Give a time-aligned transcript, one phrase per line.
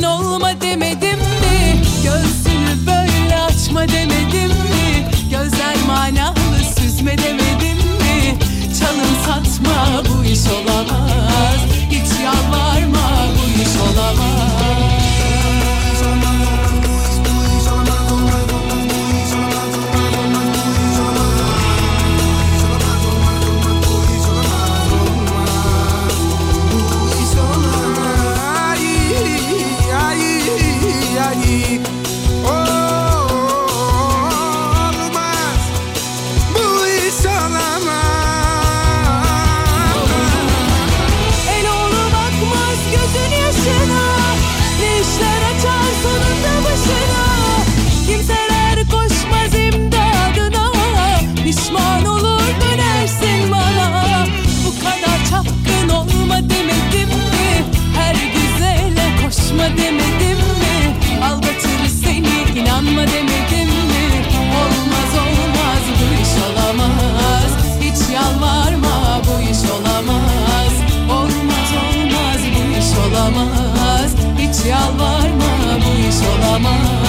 [0.00, 1.82] sen olma demedim mi?
[2.04, 5.10] Göğsünü böyle açma demedim mi?
[5.30, 8.38] Gözler manalı süzme demedim mi?
[8.80, 10.99] Çalım satma bu iş olamaz
[74.66, 76.99] yalvarma bu iş olamaz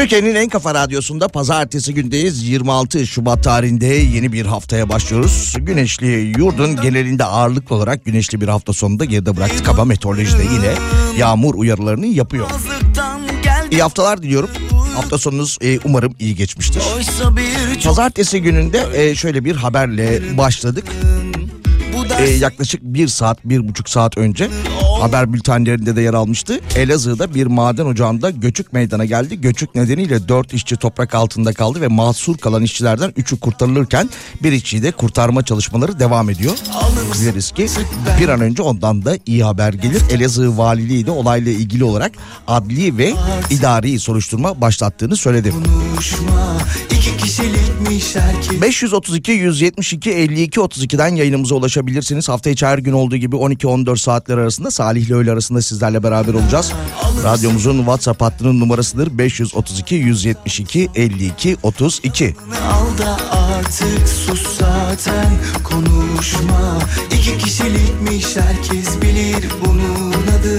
[0.00, 2.48] Türkiye'nin en kafa radyosunda pazartesi gündeyiz.
[2.48, 5.56] 26 Şubat tarihinde yeni bir haftaya başlıyoruz.
[5.58, 6.06] Güneşli
[6.38, 10.74] yurdun genelinde ağırlıklı olarak güneşli bir hafta sonunda geride bıraktık ama meteorolojide yine
[11.18, 12.46] yağmur uyarılarını yapıyor.
[13.70, 14.50] İyi haftalar diliyorum.
[14.94, 16.82] Hafta sonunuz e, umarım iyi geçmiştir.
[17.84, 20.84] Pazartesi gününde e, şöyle bir haberle başladık.
[22.18, 24.48] E, yaklaşık bir saat, bir buçuk saat önce
[25.00, 26.60] haber bültenlerinde de yer almıştı.
[26.76, 29.40] Elazığ'da bir maden ocağında göçük meydana geldi.
[29.40, 34.10] Göçük nedeniyle 4 işçi toprak altında kaldı ve mahsur kalan işçilerden 3'ü kurtarılırken
[34.42, 36.56] bir işçiyi de kurtarma çalışmaları devam ediyor.
[37.14, 37.66] Biliriz ki
[38.20, 40.02] bir an önce ondan da iyi haber gelir.
[40.10, 42.12] Elazığ Valiliği de olayla ilgili olarak
[42.46, 43.14] adli ve
[43.50, 45.50] idari soruşturma başlattığını söyledi.
[45.50, 46.56] Konuşma
[46.90, 52.28] iki kişilikmiş herkes 532 172 52 32'den yayınımıza ulaşabilirsiniz.
[52.28, 56.34] Hafta içi her gün olduğu gibi 12-14 saatler arasında Salih ile öğle arasında sizlerle beraber
[56.34, 56.72] olacağız.
[57.24, 62.36] Radyomuzun WhatsApp hattının numarasıdır 532 172 52 32.
[62.72, 65.32] Al da artık sus zaten
[65.64, 66.78] konuşma
[67.14, 70.58] İki kişilikmiş herkes bilir bunun adı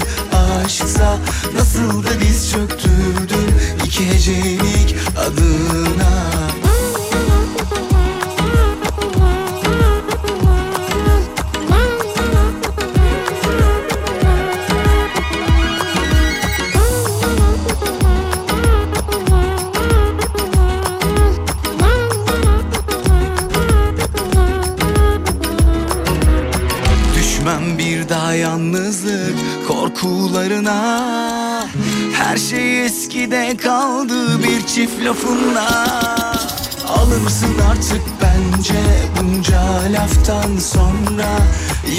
[0.66, 1.18] aşksa
[1.56, 3.54] Nasıl da diz çöktürdün
[3.86, 6.51] iki hecelik adına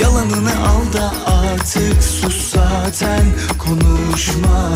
[0.00, 3.24] Yalanını al da artık sus zaten
[3.58, 4.72] konuşma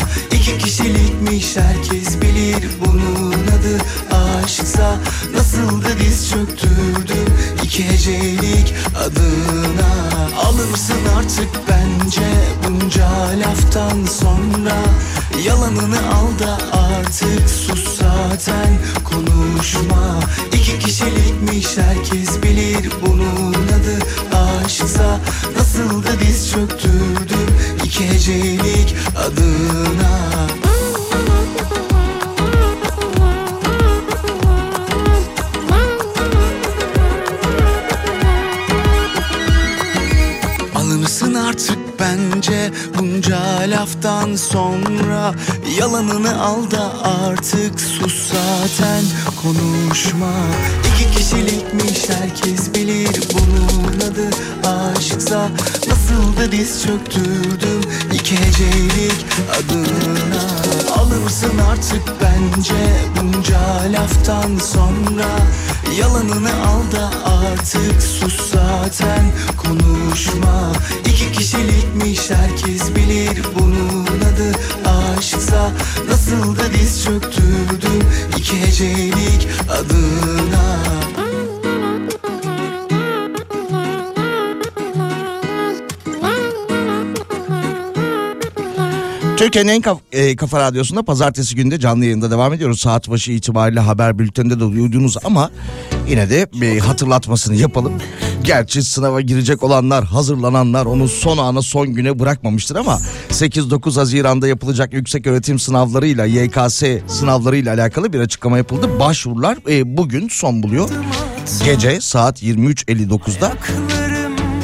[90.37, 92.79] kafa radyosunda pazartesi günde canlı yayında devam ediyoruz.
[92.79, 95.51] Saat başı itibariyle haber bülteninde de duydunuz ama
[96.09, 97.93] yine de bir hatırlatmasını yapalım.
[98.43, 102.99] Gerçi sınava girecek olanlar, hazırlananlar onu son ana son güne bırakmamıştır ama
[103.29, 108.99] 8-9 Haziran'da yapılacak yüksek öğretim sınavlarıyla YKS sınavlarıyla alakalı bir açıklama yapıldı.
[108.99, 110.89] Başvurular e, bugün son buluyor.
[111.65, 113.53] Gece saat 23.59'da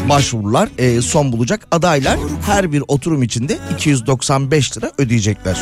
[0.09, 1.67] başvurular e, son bulacak.
[1.71, 5.57] Adaylar her bir oturum içinde 295 lira ödeyecekler.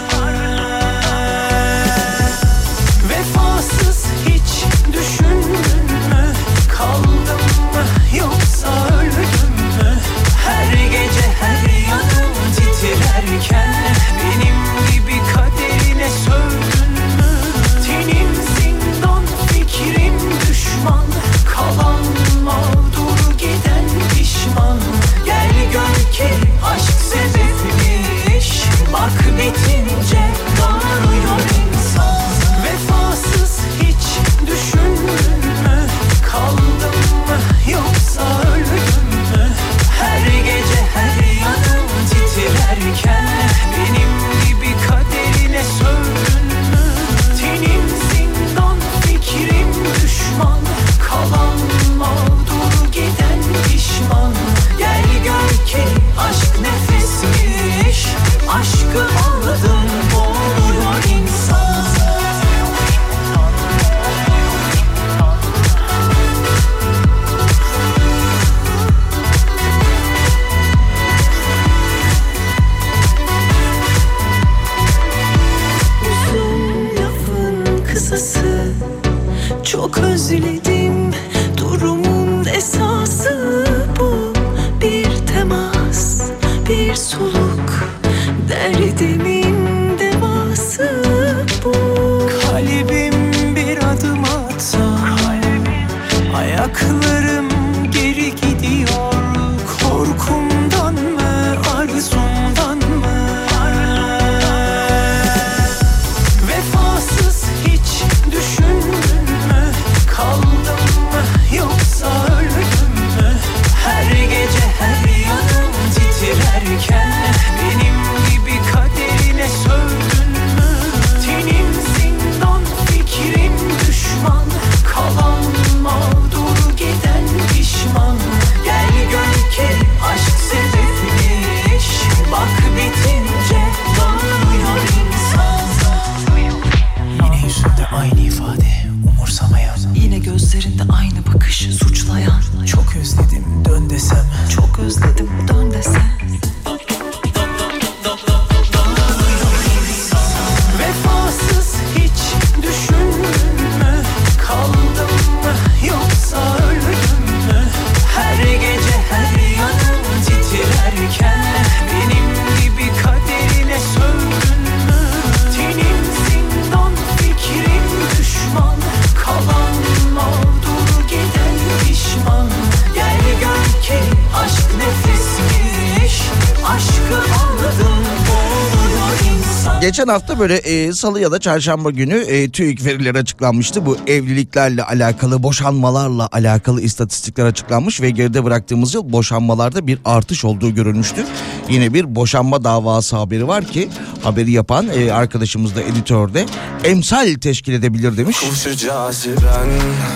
[179.92, 183.86] Geçen hafta böyle e, salı ya da çarşamba günü e, TÜİK verileri açıklanmıştı.
[183.86, 190.76] Bu evliliklerle alakalı, boşanmalarla alakalı istatistikler açıklanmış ve geride bıraktığımız yıl boşanmalarda bir artış olduğu
[190.76, 191.26] görülmüştü.
[191.70, 193.90] Yine bir boşanma davası haberi var ki
[194.24, 196.46] haberi yapan e, arkadaşımız da editörde
[196.84, 198.38] emsal teşkil edebilir demiş.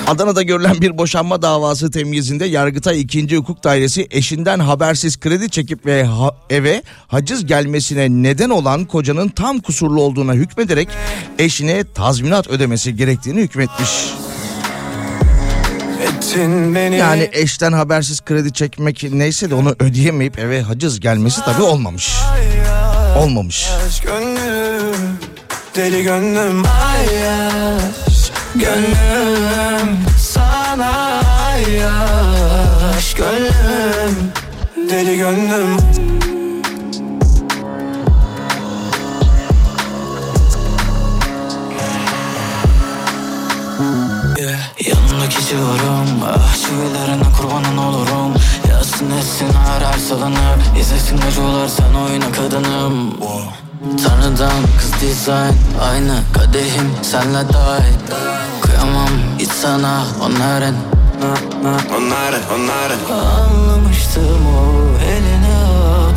[0.08, 3.38] Adana'da görülen bir boşanma davası temyizinde Yargıtay 2.
[3.38, 9.60] Hukuk Dairesi eşinden habersiz kredi çekip ve ha- eve haciz gelmesine neden olan kocanın tam
[9.60, 10.88] kusurlu olduğuna hükmederek
[11.40, 13.90] eşine tazminat ödemesi gerektiğini hükmetmiş.
[16.16, 21.62] Ettin beni Yani eşten habersiz kredi çekmek neyse de onu ödeyemeyip eve haciz gelmesi tabii
[21.62, 22.16] olmamış.
[23.18, 23.68] Olmamış.
[24.04, 24.96] Gönlüm
[25.76, 34.16] Deli gönlüm Ayyaş Gönlüm Sana ayyaş Gönlüm
[34.90, 35.78] Deli gönlüm
[45.56, 48.34] Civarım Ah çivilerine kurbanın olurum.
[48.70, 50.80] Yazsın etsin her her salınır.
[50.80, 53.14] İzlesin acılar sen oyna kadınım.
[54.04, 55.54] Tanrıdan kız dizayn
[55.92, 58.00] Aynı kadehim senle dahil.
[58.62, 59.10] Kıyamam
[59.40, 60.76] hiç sana onların.
[61.98, 63.00] Onların onların.
[63.12, 65.58] Anlamıştım o eline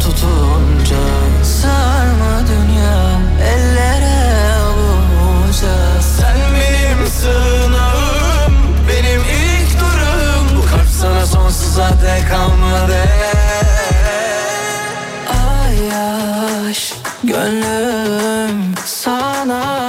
[0.00, 1.02] tutunca
[1.42, 3.77] Sarma dünya ellere
[11.32, 13.02] sonsuza dek kalmadı.
[15.28, 16.94] Ay yaş
[17.24, 19.87] gönlüm sana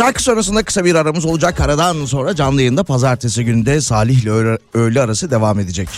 [0.00, 1.60] Şarkı sonrasında kısa bir aramız olacak.
[1.60, 5.88] Aradan sonra canlı yayında pazartesi günde Salih ile öğle, öğle arası devam edecek.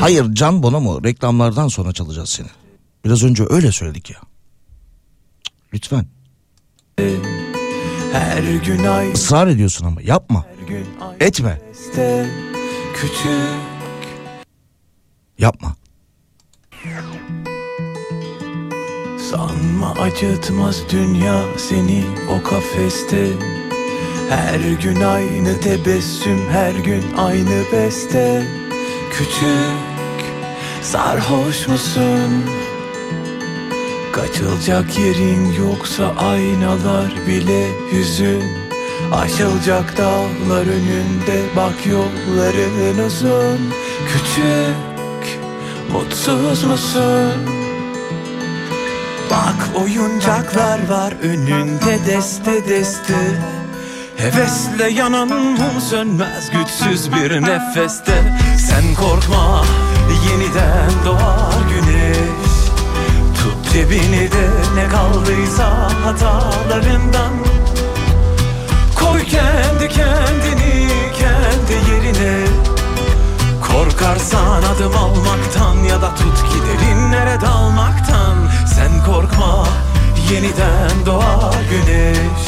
[0.00, 2.46] Hayır Can Bonomo reklamlardan sonra çalacağız seni.
[3.04, 4.18] Biraz önce öyle söyledik ya.
[5.74, 6.06] Lütfen.
[8.12, 10.46] Her gün ay Israr ediyorsun ama yapma.
[11.20, 11.60] Etme.
[12.94, 13.30] Küçük
[15.38, 15.76] Yapma.
[19.34, 23.26] Sanma acıtmaz dünya seni o kafeste
[24.30, 28.46] Her gün aynı tebessüm her gün aynı beste
[29.10, 30.24] Küçük
[30.82, 32.44] sarhoş musun?
[34.12, 38.42] Kaçılacak yerin yoksa aynalar bile hüzün
[39.12, 43.58] Aşılacak dağlar önünde bak yolların uzun
[44.08, 45.40] Küçük
[45.92, 47.53] mutsuz musun?
[49.34, 53.14] Bak oyuncaklar var önünde deste deste.
[54.16, 58.12] Hevesle yanan mum sönmez güçsüz bir nefeste.
[58.58, 59.64] Sen korkma
[60.30, 62.18] yeniden doğar güneş.
[63.42, 67.32] Tut cebini de ne kaldıysa hatalarından.
[68.94, 70.88] Koy kendi kendini
[71.18, 72.43] kendi yerine
[73.74, 78.36] Korkarsan adım almaktan ya da tut ki derinlere dalmaktan.
[78.74, 79.66] Sen korkma
[80.30, 82.44] yeniden doğar güneş.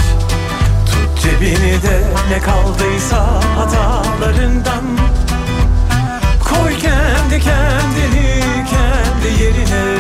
[0.87, 4.85] Tut cebini de ne kaldıysa hatalarından.
[6.45, 9.99] Koy kendi kendini kendi yerine.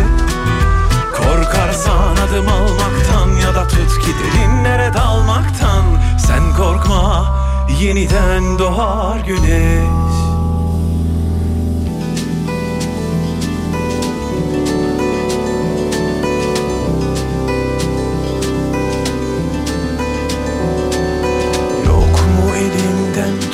[1.16, 5.84] Korkarsan adım almaktan ya da tut ki derinlere dalmaktan.
[6.18, 7.36] Sen korkma
[7.80, 10.25] yeniden doğar güneş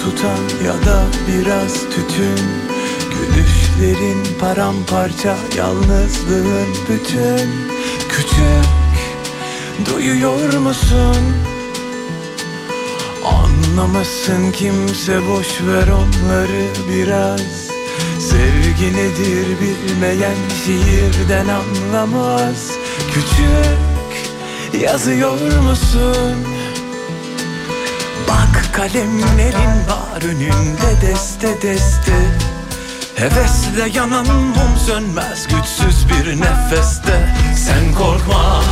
[0.02, 2.40] tutan ya da biraz tütün
[3.12, 7.50] Gülüşlerin paramparça yalnızlığın bütün
[8.08, 8.66] Küçük
[9.86, 11.16] duyuyor musun?
[13.24, 17.70] Anlamasın kimse boş ver onları biraz
[18.18, 22.70] Sevgi nedir bilmeyen şiirden anlamaz
[23.14, 26.51] Küçük yazıyor musun?
[28.72, 32.12] Kalemlerin var önünde deste deste.
[33.16, 37.34] Hevesle yanan mum sönmez güçsüz bir nefeste.
[37.56, 38.62] Sen korkma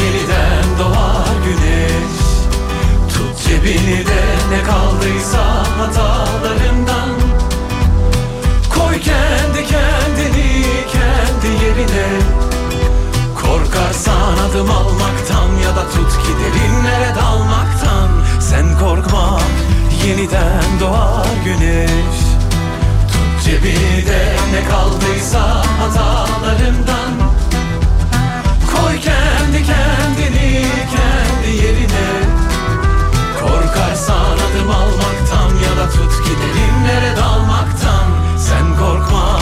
[0.00, 2.18] yeniden doğar güneş.
[3.14, 7.10] Tut cebini de ne kaldıysa hatalarından.
[8.74, 9.77] Koy kendi kendini
[21.48, 22.18] güneş.
[23.12, 27.12] Tut cebini de ne kaldıysa hatalarından.
[28.72, 32.08] Koy kendi kendini kendi yerine.
[33.40, 38.04] Korkarsan adım almaktan ya da tut ki derinlere dalmaktan.
[38.38, 39.40] Sen korkma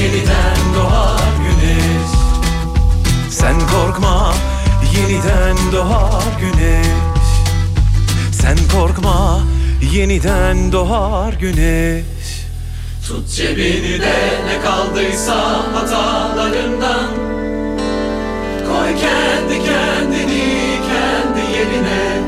[0.00, 2.10] yeniden doğar güneş.
[3.30, 4.34] Sen korkma
[4.96, 6.86] yeniden doğar güneş.
[8.32, 9.40] Sen korkma
[9.82, 12.04] yeniden doğar güneş
[13.06, 14.14] Tut cebini de
[14.46, 15.36] ne kaldıysa
[15.74, 17.10] hatalarından
[18.66, 22.20] Koy kendi kendini kendi yerine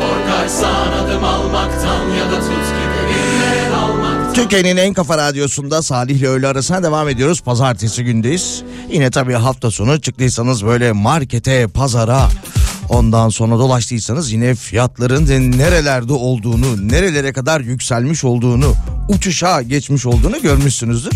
[0.00, 6.28] Korkarsan adım almaktan ya da tut ki derinlere dalmaktan Türkiye'nin en kafa radyosunda Salih ile
[6.28, 7.40] öğle arasına devam ediyoruz.
[7.40, 8.62] Pazartesi gündeyiz.
[8.90, 12.28] Yine tabii hafta sonu çıktıysanız böyle markete, pazara
[12.92, 18.74] ondan sonra dolaştıysanız yine fiyatların nerelerde olduğunu, nerelere kadar yükselmiş olduğunu,
[19.08, 21.12] uçuşa geçmiş olduğunu görmüşsünüzdür.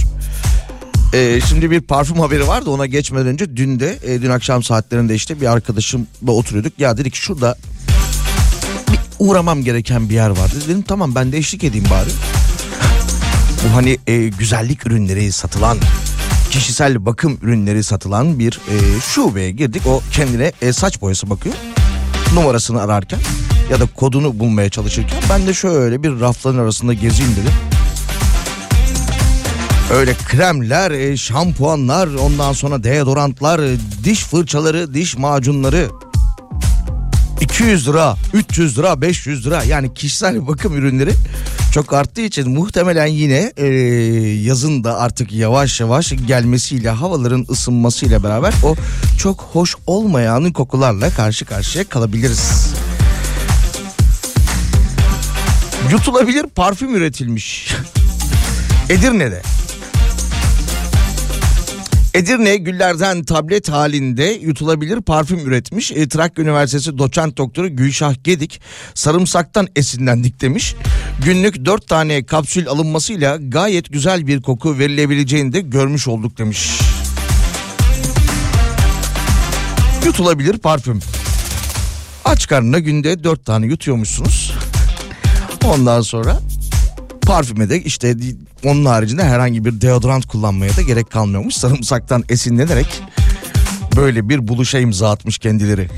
[1.15, 5.15] Ee, şimdi bir parfüm haberi vardı ona geçmeden önce dün de e, dün akşam saatlerinde
[5.15, 6.73] işte bir arkadaşımla oturuyorduk.
[6.79, 7.57] Ya dedik şurada
[8.89, 10.55] bir uğramam gereken bir yer vardı.
[10.69, 12.11] Dedim tamam ben de eşlik edeyim bari.
[13.65, 15.79] Bu hani e, güzellik ürünleri satılan
[16.57, 19.87] kişisel bakım ürünleri satılan bir e, şubeye girdik.
[19.87, 21.55] O kendine e, saç boyası bakıyor.
[22.35, 23.19] Numarasını ararken
[23.71, 27.53] ya da kodunu bulmaya çalışırken ben de şöyle bir rafların arasında gezeyim dedim.
[29.93, 35.89] Öyle kremler, e, şampuanlar, ondan sonra deodorantlar, e, diş fırçaları, diş macunları
[37.41, 41.13] 200 lira, 300 lira, 500 lira yani kişisel bakım ürünleri
[41.73, 43.67] çok arttığı için muhtemelen yine e,
[44.43, 48.75] yazın da artık yavaş yavaş gelmesiyle havaların ısınmasıyla beraber o
[49.19, 52.75] çok hoş olmayan kokularla karşı karşıya kalabiliriz.
[55.91, 57.75] Yutulabilir parfüm üretilmiş.
[58.89, 59.56] Edirne'de.
[62.17, 65.93] Edirne güllerden tablet halinde yutulabilir parfüm üretmiş.
[65.93, 68.61] E, Trakya Üniversitesi doçent doktoru Gülşah Gedik
[68.95, 70.75] sarımsaktan esinlendik demiş.
[71.25, 76.81] Günlük 4 tane kapsül alınmasıyla gayet güzel bir koku verilebileceğini de görmüş olduk demiş.
[80.05, 81.01] Yutulabilir parfüm.
[82.25, 84.55] Aç karnına günde 4 tane yutuyormuşsunuz.
[85.65, 86.39] Ondan sonra
[87.27, 88.17] parfüme de işte
[88.65, 91.55] onun haricinde herhangi bir deodorant kullanmaya da gerek kalmıyormuş.
[91.55, 93.03] Sarımsaktan esinlenerek
[93.97, 95.89] böyle bir buluşa imza atmış kendileri.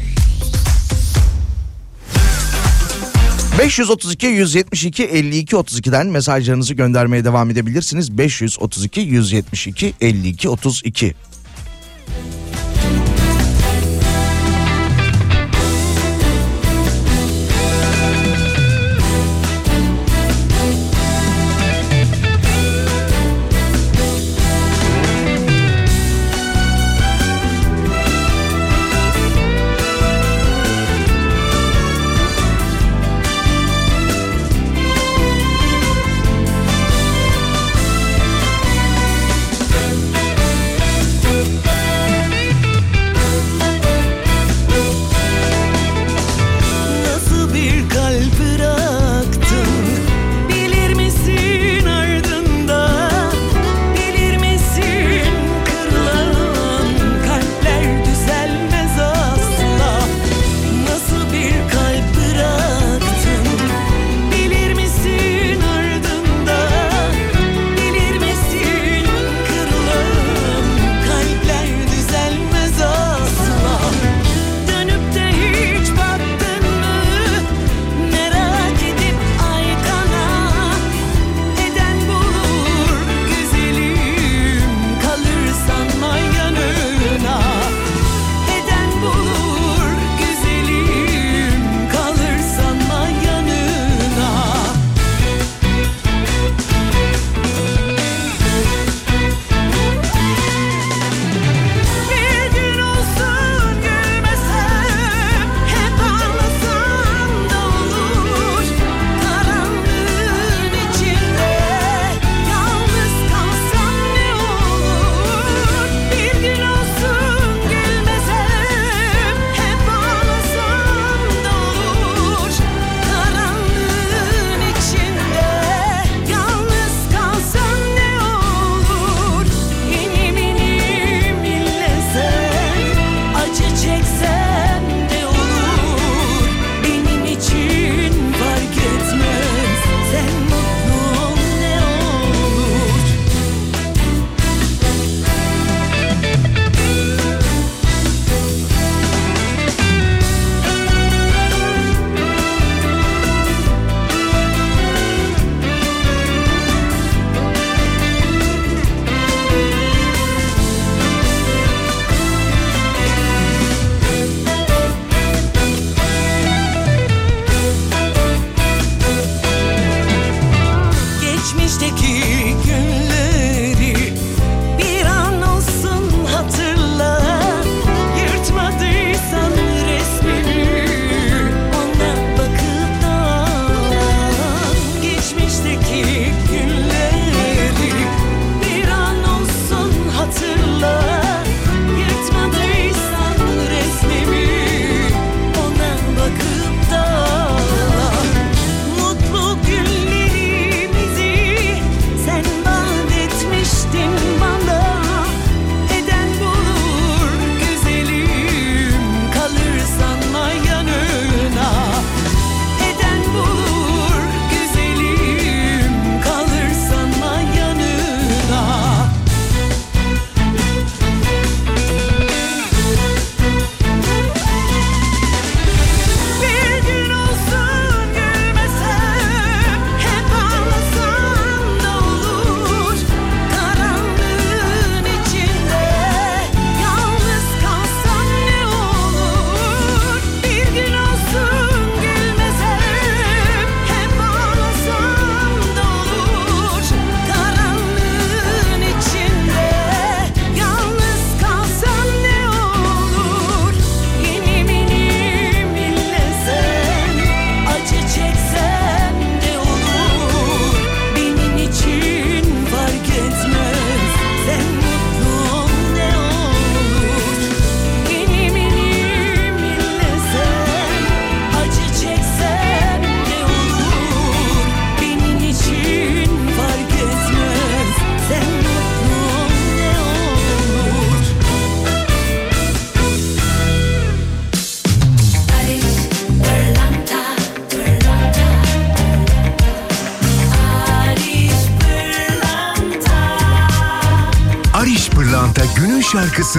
[3.58, 8.18] 532 172 52 32'den mesajlarınızı göndermeye devam edebilirsiniz.
[8.18, 11.14] 532 172 52 32.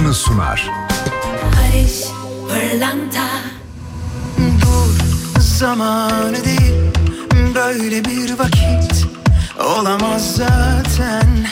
[0.09, 0.69] şarkısını sunar.
[1.43, 2.03] Barış
[2.49, 3.27] Pırlanta.
[4.61, 5.03] Dur
[5.39, 6.73] zamanı değil.
[7.55, 9.05] Böyle bir vakit
[9.59, 11.47] olamaz zaten.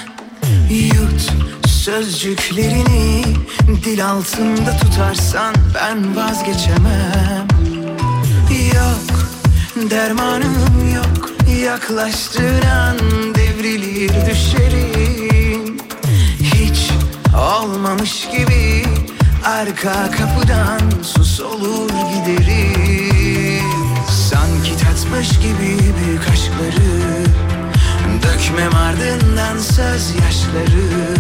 [0.70, 1.32] Yut
[1.68, 3.24] sözcüklerini
[3.86, 7.48] dil altında tutarsan ben vazgeçemem.
[8.76, 9.30] Yok
[9.90, 11.30] dermanım yok
[11.64, 12.47] yaklaştığın
[19.58, 23.64] arka kapıdan sus olur giderim
[24.30, 27.24] Sanki tatmış gibi büyük aşkları
[28.24, 31.16] Dökmem ardından söz yaşları.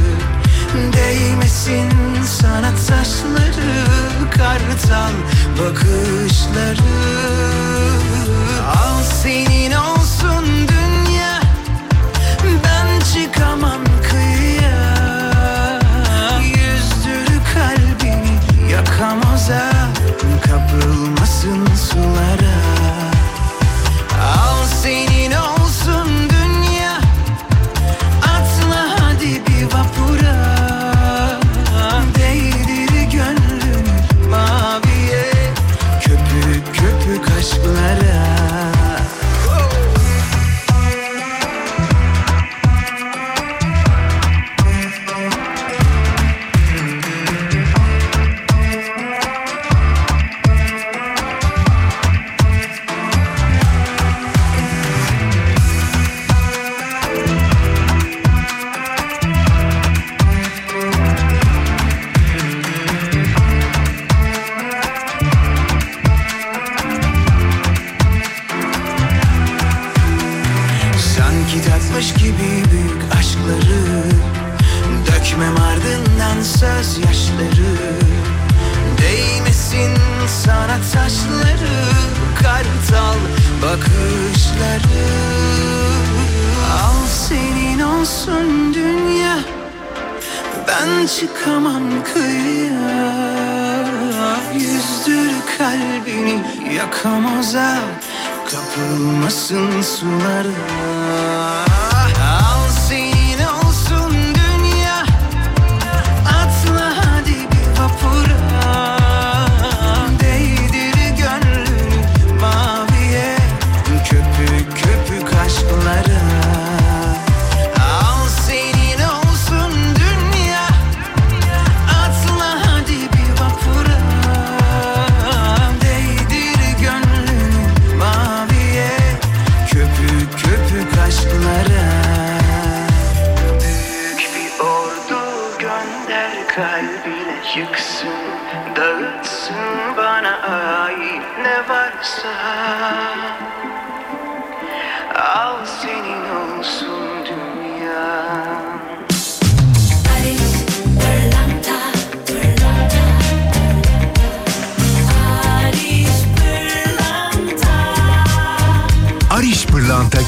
[0.94, 1.92] Değmesin
[2.26, 3.86] sana taşları
[4.32, 5.12] Kartal
[5.60, 6.98] bakışları.
[8.78, 11.42] Al senin olsun dünya
[12.64, 13.82] Ben çıkamam
[19.48, 19.77] sun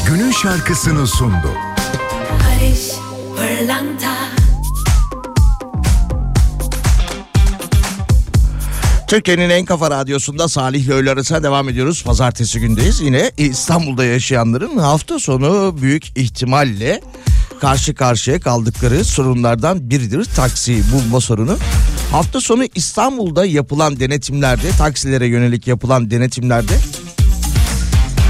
[0.10, 1.52] günün şarkısını sundu.
[2.32, 2.92] Barış
[3.38, 4.16] Pırlanta
[9.08, 12.04] Türkiye'nin en kafa radyosunda Salih ile öğle arasına devam ediyoruz.
[12.04, 13.02] Pazartesi gündeyiz.
[13.02, 17.02] Yine İstanbul'da yaşayanların hafta sonu büyük ihtimalle
[17.62, 21.58] karşı karşıya kaldıkları sorunlardan biridir taksi bulma sorunu.
[22.12, 26.74] Hafta sonu İstanbul'da yapılan denetimlerde, taksilere yönelik yapılan denetimlerde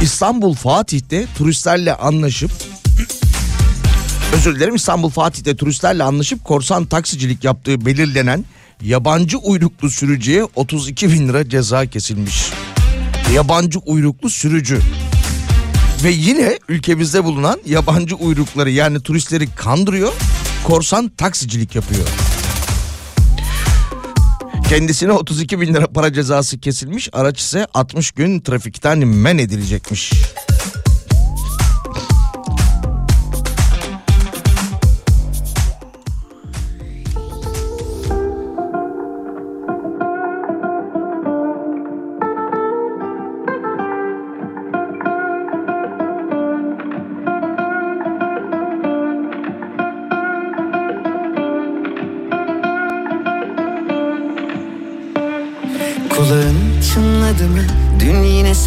[0.02, 2.52] İstanbul Fatih'te turistlerle anlaşıp
[4.34, 8.46] özür dilerim İstanbul Fatih'te turistlerle anlaşıp korsan taksicilik yaptığı belirlenen
[8.82, 12.52] yabancı uyruklu sürücüye 32 bin lira ceza kesilmiş.
[13.34, 14.80] Yabancı uyruklu sürücü.
[16.04, 20.14] Ve yine ülkemizde bulunan yabancı uyrukları yani turistleri kandırıyor,
[20.64, 22.08] korsan taksicilik yapıyor.
[24.70, 30.12] Kendisine 32 bin lira para cezası kesilmiş, araç ise 60 gün trafikten men edilecekmiş.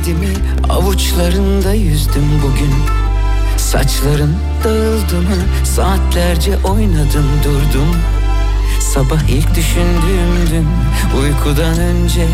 [0.00, 0.34] terledi mi?
[0.68, 2.74] Avuçlarında yüzdüm bugün.
[3.56, 4.34] Saçların
[4.64, 5.64] dağıldı mı?
[5.64, 7.96] Saatlerce oynadım durdum.
[8.80, 10.66] Sabah ilk düşündüğümdün
[11.20, 12.26] uykudan önce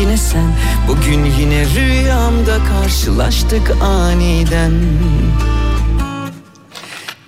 [0.00, 0.56] yine sen.
[0.88, 4.72] Bugün yine rüyamda karşılaştık aniden.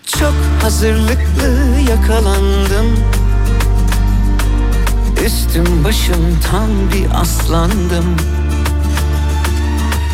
[0.07, 2.99] Çok hazırlıklı yakalandım.
[5.27, 8.17] Üstüm başım tam bir aslandım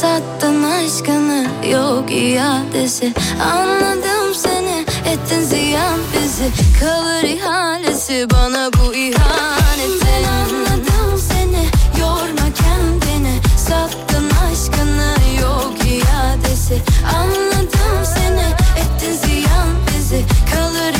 [0.00, 3.12] Sattın aşkını yok iadesi.
[3.52, 6.50] Anladım seni ettin ziyan bizi.
[6.80, 11.66] Kalır ihalesi bana bu ihanetin anladım seni
[12.00, 13.40] yorma kendini.
[13.68, 16.82] Sattın aşkını yok iadesi.
[17.16, 18.46] Anladım seni
[18.80, 20.24] ettin ziyan bizi.
[20.54, 20.95] Kalır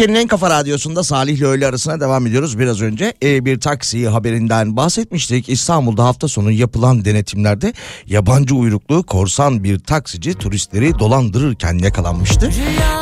[0.00, 2.58] Türkiye'nin en kafa radyosunda Salih ile öğle arasına devam ediyoruz.
[2.58, 5.48] Biraz önce e, bir taksi haberinden bahsetmiştik.
[5.48, 7.72] İstanbul'da hafta sonu yapılan denetimlerde
[8.06, 12.50] yabancı uyruklu korsan bir taksici turistleri dolandırırken yakalanmıştı.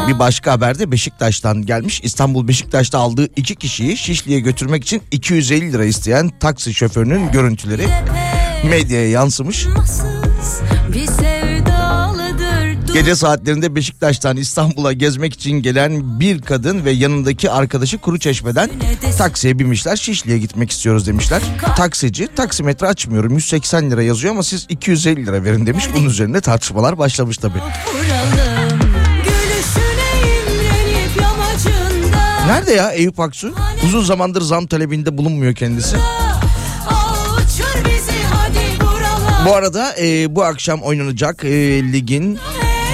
[0.08, 2.00] Bir başka haberde Beşiktaş'tan gelmiş.
[2.04, 7.88] İstanbul Beşiktaş'ta aldığı iki kişiyi Şişli'ye götürmek için 250 lira isteyen taksi şoförünün görüntüleri
[8.70, 9.66] medyaya yansımış.
[9.66, 11.27] Sevdalıdır
[12.92, 18.70] Gece saatlerinde Beşiktaş'tan İstanbul'a gezmek için gelen bir kadın ve yanındaki arkadaşı Kuruçeşme'den
[19.18, 19.96] taksiye binmişler.
[19.96, 21.42] Şişli'ye gitmek istiyoruz demişler.
[21.76, 25.84] Taksici taksimetre açmıyorum 180 lira yazıyor ama siz 250 lira verin demiş.
[25.94, 27.58] Bunun üzerine tartışmalar başlamış tabii.
[32.46, 33.54] Nerede ya Eyüp Aksu?
[33.84, 35.96] Uzun zamandır zam talebinde bulunmuyor kendisi.
[39.46, 41.48] Bu arada e, bu akşam oynanacak e,
[41.92, 42.38] ligin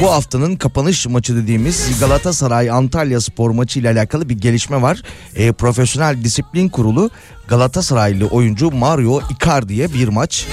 [0.03, 5.03] bu haftanın kapanış maçı dediğimiz Galatasaray Antalya Spor maçı ile alakalı bir gelişme var.
[5.35, 7.11] E, Profesyonel Disiplin Kurulu
[7.49, 10.47] Galatasaraylı oyuncu Mario Icardi'ye bir maç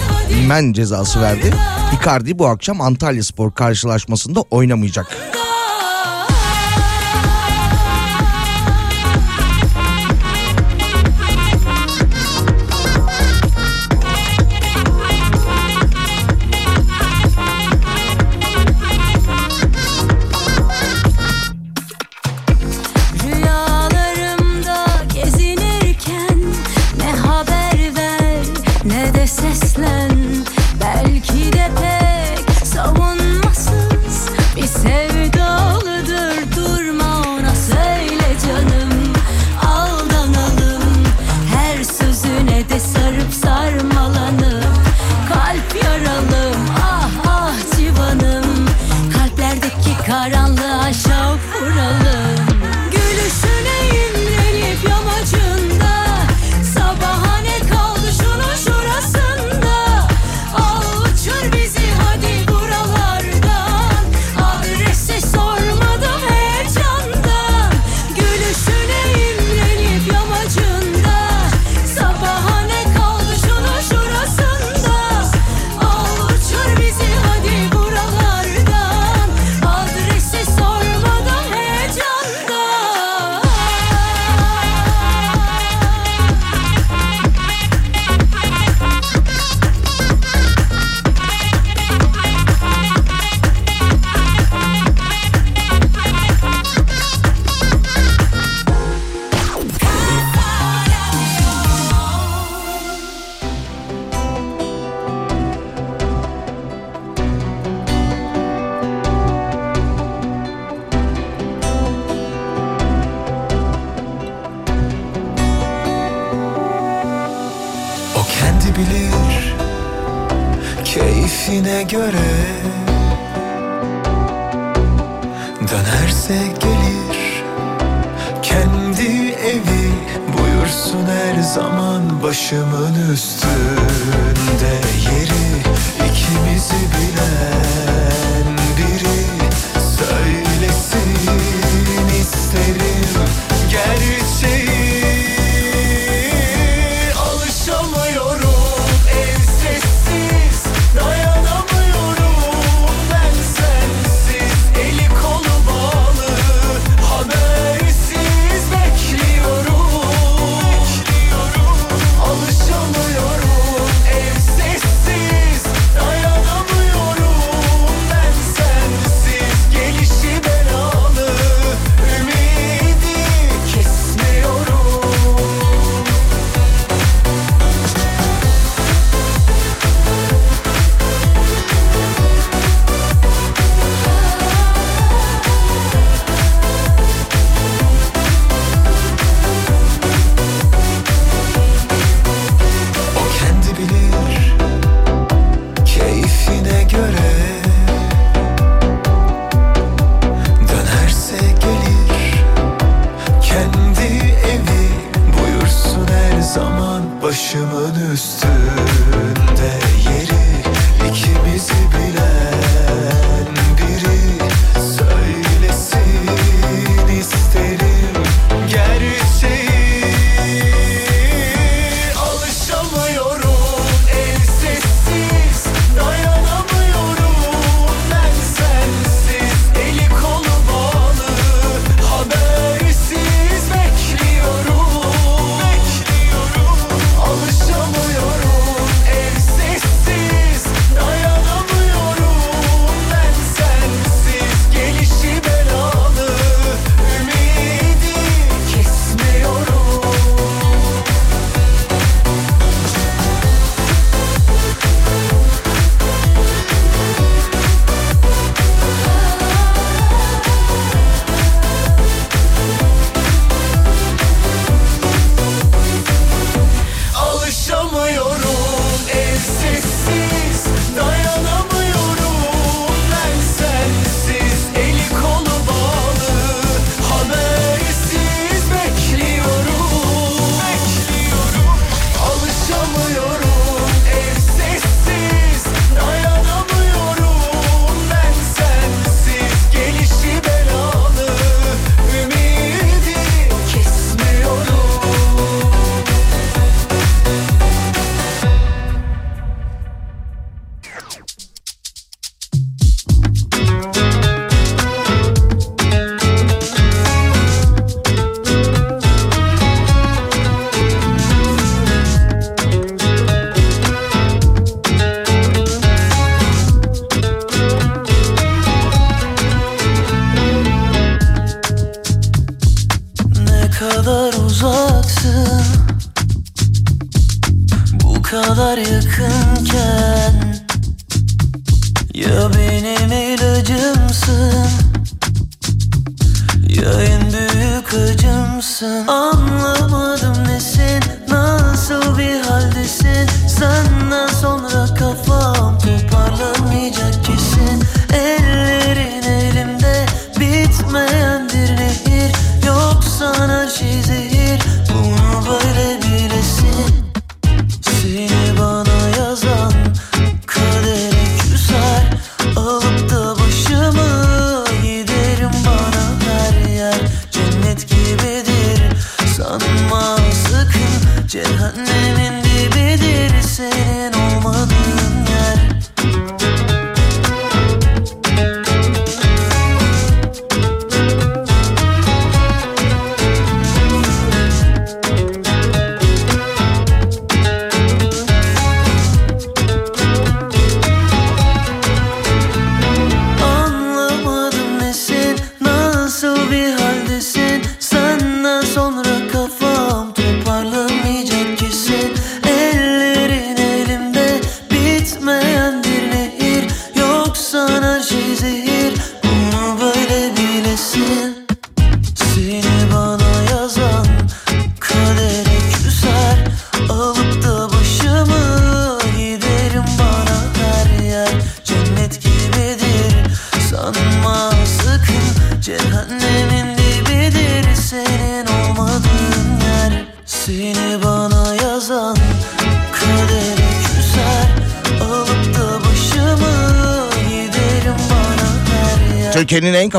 [0.48, 1.54] men cezası verdi.
[2.02, 5.41] Icardi bu akşam Antalya Spor karşılaşmasında oynamayacak.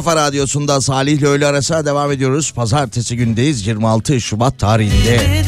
[0.04, 2.52] Kafa radyosunda Salih ile öğle arasına devam ediyoruz.
[2.52, 5.44] Pazartesi gündeyiz 26 Şubat tarihinde.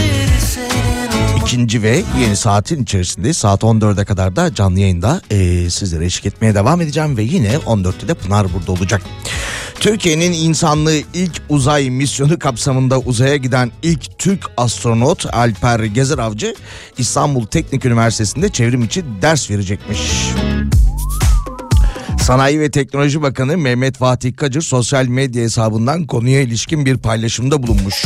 [1.41, 6.55] İkinci ve yeni saatin içerisinde saat 14'e kadar da canlı yayında eee, sizlere eşlik etmeye
[6.55, 9.03] devam edeceğim ve yine 14'te de Pınar burada olacak.
[9.81, 16.55] Türkiye'nin insanlığı ilk uzay misyonu kapsamında uzaya giden ilk Türk astronot Alper Gezer Avcı
[16.99, 20.01] İstanbul Teknik Üniversitesi'nde çevrim içi ders verecekmiş.
[22.25, 28.05] Sanayi ve Teknoloji Bakanı Mehmet Fatih Kacır sosyal medya hesabından konuya ilişkin bir paylaşımda bulunmuş.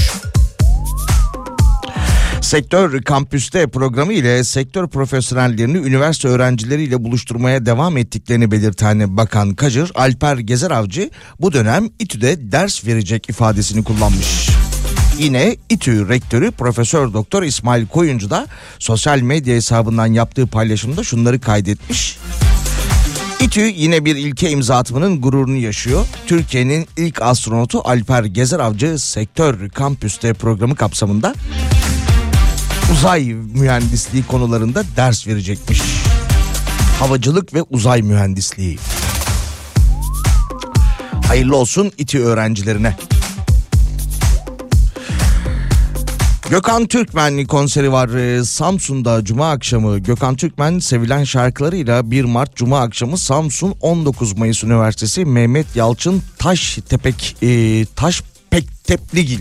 [2.41, 10.39] Sektör Kampüste programı ile sektör profesyonellerini üniversite öğrencileriyle buluşturmaya devam ettiklerini belirten Bakan Kacır, Alper
[10.39, 11.11] Gezer Avcı
[11.41, 14.49] bu dönem İTÜ'de ders verecek ifadesini kullanmış.
[15.19, 18.47] Yine İTÜ rektörü Profesör Doktor İsmail Koyuncu da
[18.79, 22.19] sosyal medya hesabından yaptığı paylaşımda şunları kaydetmiş.
[23.41, 26.07] İTÜ yine bir ilke imza atmanın gururunu yaşıyor.
[26.27, 31.35] Türkiye'nin ilk astronotu Alper Gezer Avcı Sektör Kampüste programı kapsamında
[32.93, 33.25] uzay
[33.55, 35.83] mühendisliği konularında ders verecekmiş.
[37.01, 38.79] Havacılık ve uzay mühendisliği.
[41.27, 42.97] Hayırlı olsun İTÜ öğrencilerine.
[46.51, 49.99] Gökhan Türkmen konseri var Ee, Samsun'da Cuma akşamı.
[49.99, 56.79] Gökhan Türkmen sevilen şarkılarıyla 1 Mart Cuma akşamı Samsun 19 Mayıs Üniversitesi Mehmet Yalçın Taş
[56.89, 59.41] Tepek e, Taş Pektepligil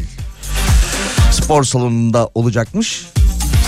[1.32, 3.06] spor salonunda olacakmış.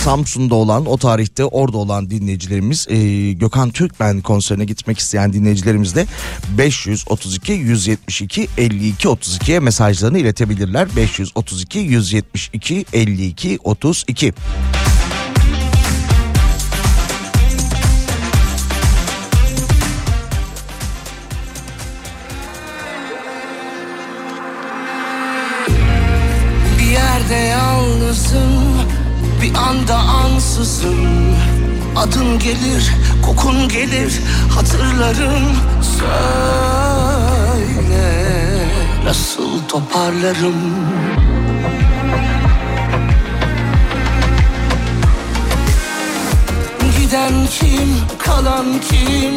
[0.04, 6.06] Samsun'da olan o tarihte orada olan dinleyicilerimiz e, Gökhan Türkmen konserine gitmek isteyen dinleyicilerimiz de
[6.58, 10.88] 532 172 52 32'ye mesajlarını iletebilirler.
[10.96, 14.32] 532 172 52 32
[26.78, 28.59] Bir yerde yalnızım
[29.42, 31.36] Bir anda ansızım
[31.96, 34.20] Adın gelir, kokun gelir
[34.54, 35.56] Hatırlarım.
[35.82, 37.00] Söyle
[39.04, 40.54] Nasıl toparlarım?
[46.98, 49.36] Giden kim, kalan kim?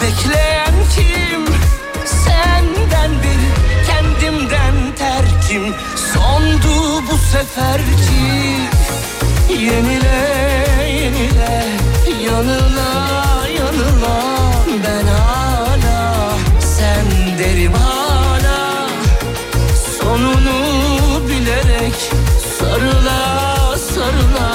[0.00, 1.44] Bekleyen kim?
[2.04, 3.40] Senden bir
[3.86, 5.74] kendimden terkim.
[6.14, 8.79] Sondu bu seferki
[9.48, 10.18] Yenile
[10.88, 11.64] yenile
[12.24, 12.90] Yanıla
[13.58, 14.16] yanıla.
[14.84, 18.88] Ben hala sen derim hala.
[20.00, 20.58] Sonunu
[21.28, 21.94] bilerek
[22.58, 24.50] sarıla sarıla.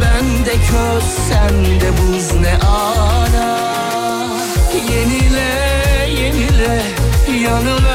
[0.00, 3.58] Ben de köz sen de buz ne ala.
[4.90, 5.50] Yenile
[6.20, 6.82] yenile
[7.42, 7.93] yanıla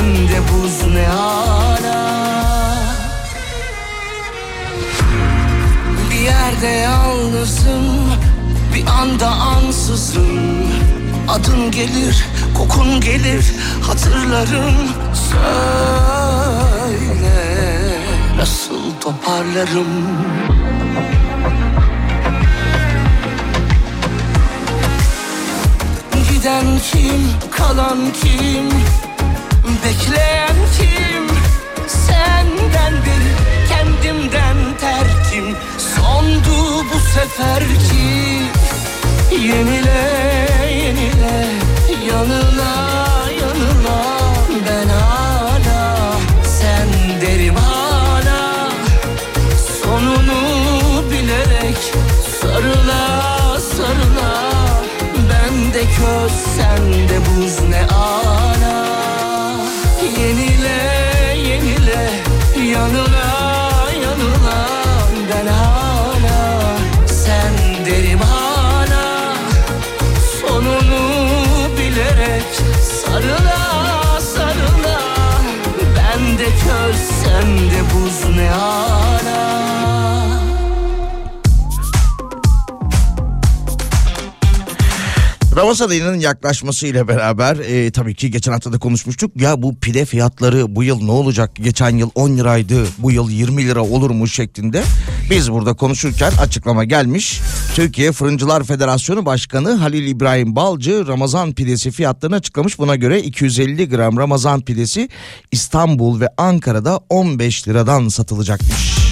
[0.00, 2.00] sende buz ne hala
[6.10, 7.84] Bir yerde yalnızım
[8.74, 10.40] bir anda ansızın
[11.28, 12.24] Adın gelir
[12.54, 13.44] kokun gelir
[13.82, 14.74] hatırlarım.
[15.14, 16.50] Söyle
[18.36, 19.86] nasıl toparlarım?
[26.30, 28.68] Giden kim, kalan kim,
[29.84, 31.26] bekleyen kim?
[31.88, 33.32] Senden beri
[33.68, 35.56] kendimden terkim.
[35.78, 38.40] Sondu bu seferki
[39.30, 40.02] Yenile,
[40.84, 41.46] yenile,
[42.08, 42.74] yanıla,
[43.40, 44.00] yanıla
[44.68, 46.88] Ben hala, sen
[47.20, 48.68] derim hala.
[49.82, 50.40] Sonunu
[51.10, 51.92] bilerek
[52.40, 54.50] sarıla sarıla.
[55.30, 58.19] Bende köz sende buz ne ala
[85.60, 89.40] Ramazan ayının yaklaşmasıyla beraber e, tabii ki geçen hafta da konuşmuştuk.
[89.40, 91.50] Ya bu pide fiyatları bu yıl ne olacak?
[91.54, 94.82] Geçen yıl 10 liraydı bu yıl 20 lira olur mu şeklinde.
[95.30, 97.40] Biz burada konuşurken açıklama gelmiş.
[97.74, 102.78] Türkiye Fırıncılar Federasyonu Başkanı Halil İbrahim Balcı Ramazan pidesi fiyatlarını açıklamış.
[102.78, 105.08] Buna göre 250 gram Ramazan pidesi
[105.52, 109.09] İstanbul ve Ankara'da 15 liradan satılacakmış.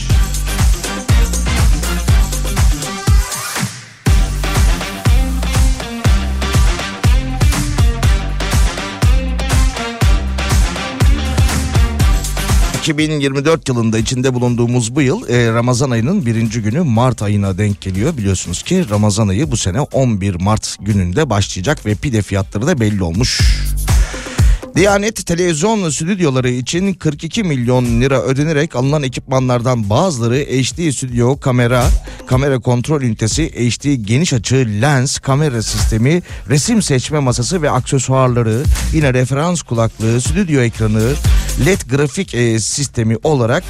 [12.88, 18.16] ...2024 yılında içinde bulunduğumuz bu yıl e, Ramazan ayının birinci günü Mart ayına denk geliyor.
[18.16, 23.02] Biliyorsunuz ki Ramazan ayı bu sene 11 Mart gününde başlayacak ve pide fiyatları da belli
[23.02, 23.40] olmuş.
[24.76, 31.84] Diyanet televizyon stüdyoları için 42 milyon lira ödenerek alınan ekipmanlardan bazıları HD stüdyo kamera,
[32.26, 38.62] kamera kontrol ünitesi, HD geniş açı lens, kamera sistemi, resim seçme masası ve aksesuarları,
[38.92, 41.12] yine referans kulaklığı, stüdyo ekranı,
[41.66, 43.64] led grafik e, sistemi olarak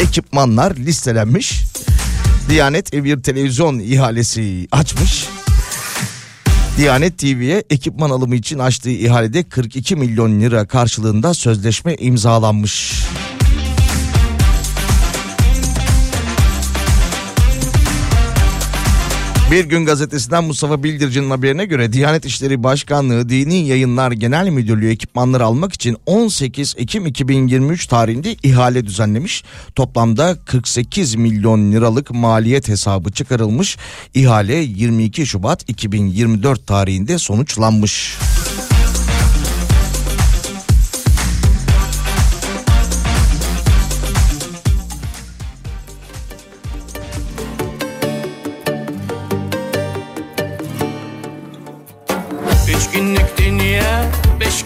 [0.00, 1.62] ekipmanlar listelenmiş.
[2.50, 5.37] Diyanet bir televizyon ihalesi açmış.
[6.78, 13.04] Diyanet TV'ye ekipman alımı için açtığı ihalede 42 milyon lira karşılığında sözleşme imzalanmış.
[19.50, 25.44] Bir gün gazetesinden Mustafa Bildirici'nin haberine göre Diyanet İşleri Başkanlığı Dini Yayınlar Genel Müdürlüğü ekipmanları
[25.44, 29.44] almak için 18 Ekim 2023 tarihinde ihale düzenlemiş.
[29.74, 33.76] Toplamda 48 milyon liralık maliyet hesabı çıkarılmış.
[34.14, 38.16] İhale 22 Şubat 2024 tarihinde sonuçlanmış.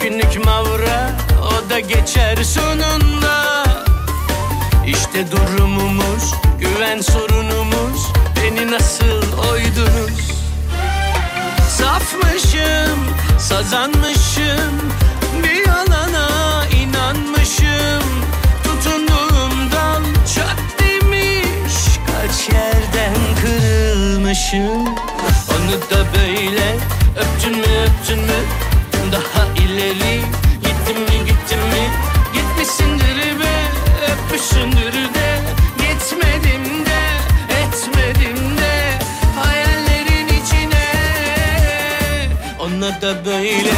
[0.03, 3.65] Günlük mavra O da geçer sonunda.
[4.87, 10.33] İşte durumumuz, güven sorunumuz Beni nasıl oydunuz?
[11.69, 12.99] Safmışım,
[13.39, 14.93] sazanmışım
[15.43, 18.09] Bir yalana inanmışım.
[18.65, 20.03] Tutunduğum dal
[20.35, 21.75] çat demiş
[22.07, 24.87] Kaç yerden kırılmışım.
[25.51, 26.77] Onu da böyle
[27.17, 28.62] öptün mü öptün mü
[29.13, 30.21] Daha ileri.
[30.63, 31.85] Gittin mi gittin mi?
[32.33, 33.55] Gitmişsindir be
[34.13, 35.39] öpmüşsündür de.
[35.79, 37.01] Gitmedim de
[37.63, 38.99] etmedim de
[39.41, 40.85] Hayallerin içine.
[42.61, 43.73] Ona da böyle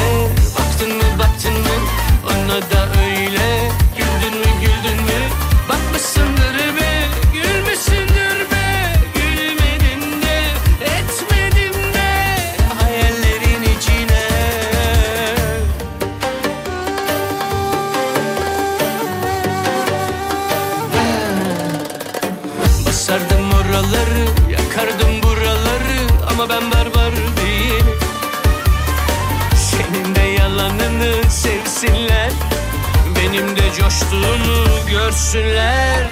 [34.05, 36.09] coştuğumu görsünler.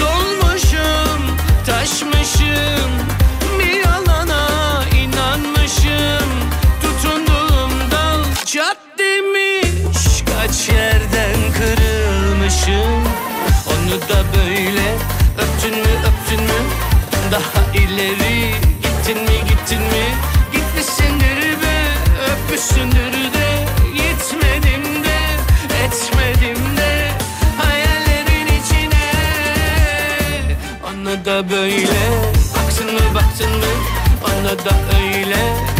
[0.00, 1.36] Dolmuşum,
[1.66, 2.90] taşmışım
[3.58, 6.28] Bir yalana inanmışım.
[6.82, 13.04] Tutunduğum dal çat demiş Kaç yerden kırılmışım.
[13.66, 14.94] Onu da böyle
[15.38, 16.60] öptün mü öptün mü?
[17.32, 17.63] Daha
[31.42, 32.00] böyle.
[32.56, 33.64] Baktın mı baktın mı?
[34.24, 35.73] Ona da öyle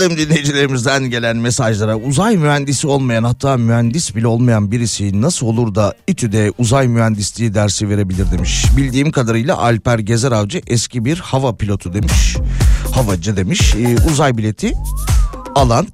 [0.00, 5.94] Bakalım dinleyicilerimizden gelen mesajlara uzay mühendisi olmayan hatta mühendis bile olmayan birisi nasıl olur da
[6.06, 8.64] İTÜ'de uzay mühendisliği dersi verebilir demiş.
[8.76, 12.36] Bildiğim kadarıyla Alper Gezer Avcı eski bir hava pilotu demiş.
[12.92, 13.74] Havacı demiş.
[13.74, 14.72] Ee, uzay bileti
[15.54, 15.86] alan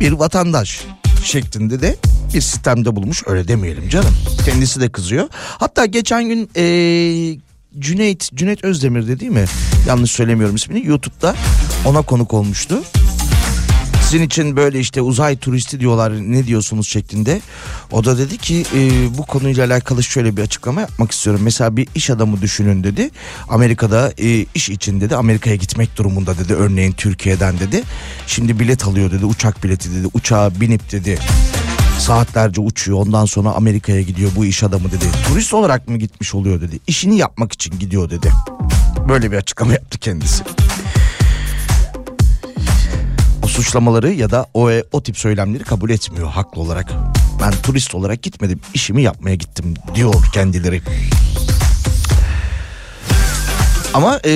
[0.00, 0.80] bir vatandaş
[1.24, 1.96] şeklinde de
[2.34, 4.14] bir sistemde bulmuş öyle demeyelim canım.
[4.44, 5.28] Kendisi de kızıyor.
[5.32, 7.38] Hatta geçen gün ee,
[7.78, 9.44] Cüneyt Cüneyt Özdemir değil mi?
[9.86, 10.86] Yanlış söylemiyorum ismini.
[10.86, 11.36] YouTube'da
[11.84, 12.82] ona konuk olmuştu.
[14.08, 17.40] Sizin için böyle işte uzay turisti diyorlar ne diyorsunuz şeklinde.
[17.90, 21.40] O da dedi ki e, bu konuyla alakalı şöyle bir açıklama yapmak istiyorum.
[21.44, 23.10] Mesela bir iş adamı düşünün dedi.
[23.48, 27.82] Amerika'da e, iş için dedi Amerika'ya gitmek durumunda dedi örneğin Türkiye'den dedi.
[28.26, 31.18] Şimdi bilet alıyor dedi uçak bileti dedi uçağa binip dedi.
[31.98, 35.04] Saatlerce uçuyor ondan sonra Amerika'ya gidiyor bu iş adamı dedi.
[35.28, 36.78] Turist olarak mı gitmiş oluyor dedi.
[36.86, 38.32] İşini yapmak için gidiyor dedi.
[39.08, 40.44] Böyle bir açıklama yaptı kendisi
[43.62, 46.92] suçlamaları ya da o, o tip söylemleri kabul etmiyor haklı olarak.
[47.42, 50.82] Ben turist olarak gitmedim işimi yapmaya gittim diyor kendileri.
[53.94, 54.30] Ama e,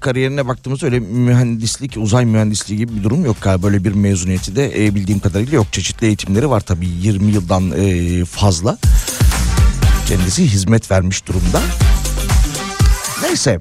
[0.00, 3.66] kariyerine baktığımızda öyle mühendislik, uzay mühendisliği gibi bir durum yok galiba.
[3.66, 5.72] Böyle bir mezuniyeti de e, bildiğim kadarıyla yok.
[5.72, 8.78] Çeşitli eğitimleri var tabii 20 yıldan e, fazla.
[10.08, 11.60] Kendisi hizmet vermiş durumda.
[13.22, 13.60] Neyse.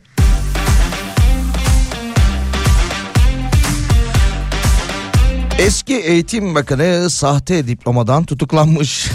[5.59, 9.07] Eski Eğitim Bakanı sahte diplomadan tutuklanmış.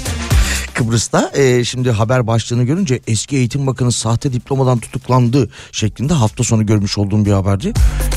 [0.74, 6.66] Kıbrıs'ta e, şimdi haber başlığını görünce eski eğitim bakanı sahte diplomadan tutuklandı şeklinde hafta sonu
[6.66, 7.72] görmüş olduğum bir haberdi.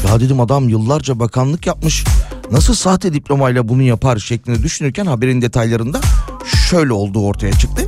[0.08, 2.04] Ya dedim adam yıllarca bakanlık yapmış
[2.52, 6.02] nasıl sahte diplomayla bunu yapar şeklinde düşünürken haberin detaylarında
[6.70, 7.88] şöyle olduğu ortaya çıktı.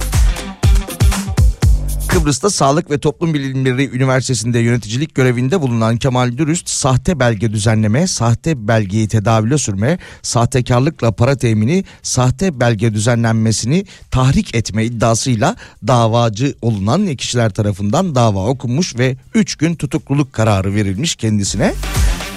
[2.16, 8.68] Kıbrıs'ta Sağlık ve Toplum Bilimleri Üniversitesi'nde yöneticilik görevinde bulunan Kemal Dürüst sahte belge düzenleme, sahte
[8.68, 15.56] belgeyi tedavüle sürme, sahtekarlıkla para temini, sahte belge düzenlenmesini tahrik etme iddiasıyla
[15.88, 21.74] davacı olunan kişiler tarafından dava okunmuş ve 3 gün tutukluluk kararı verilmiş kendisine.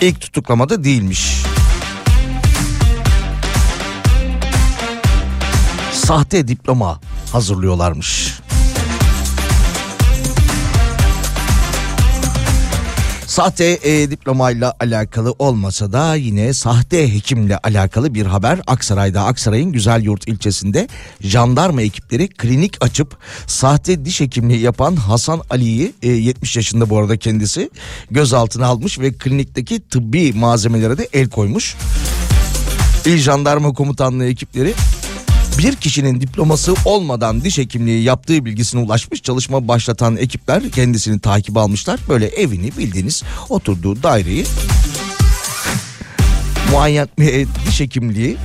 [0.00, 1.42] İlk tutuklamada değilmiş.
[5.92, 7.00] Sahte diploma
[7.32, 8.38] hazırlıyorlarmış.
[13.38, 18.60] Sahte e, diplomayla alakalı olmasa da yine sahte hekimle alakalı bir haber.
[18.66, 20.88] Aksaray'da Aksaray'ın Güzelyurt ilçesinde
[21.20, 23.16] jandarma ekipleri klinik açıp
[23.46, 27.70] sahte diş hekimliği yapan Hasan Ali'yi e, 70 yaşında bu arada kendisi
[28.10, 31.76] gözaltına almış ve klinikteki tıbbi malzemelere de el koymuş.
[33.06, 34.74] İl Jandarma Komutanlığı ekipleri
[35.58, 42.00] bir kişinin diploması olmadan diş hekimliği yaptığı bilgisine ulaşmış çalışma başlatan ekipler kendisini takip almışlar.
[42.08, 44.44] Böyle evini bildiğiniz oturduğu daireyi
[46.70, 48.36] muayyen e, diş hekimliği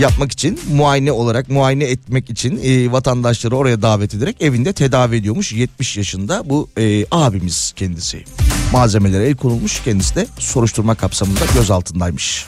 [0.00, 5.52] yapmak için muayene olarak muayene etmek için e, vatandaşları oraya davet ederek evinde tedavi ediyormuş
[5.52, 8.24] 70 yaşında bu e, abimiz kendisi.
[8.72, 12.46] Malzemelere el konulmuş kendisi de soruşturma kapsamında gözaltındaymış.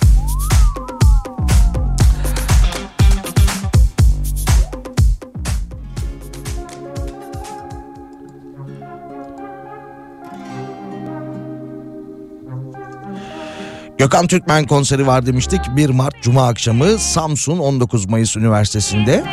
[14.03, 15.61] Gökhan Türkmen konseri var demiştik.
[15.77, 19.25] 1 Mart Cuma akşamı Samsun 19 Mayıs Üniversitesi'nde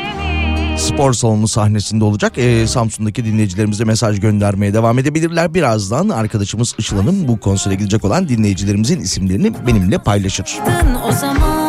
[0.78, 2.38] spor salonu sahnesinde olacak.
[2.38, 5.54] Ee, Samsun'daki dinleyicilerimize mesaj göndermeye devam edebilirler.
[5.54, 10.60] Birazdan arkadaşımız Işıl Hanım bu konsere gidecek olan dinleyicilerimizin isimlerini benimle paylaşır.
[11.08, 11.69] o zaman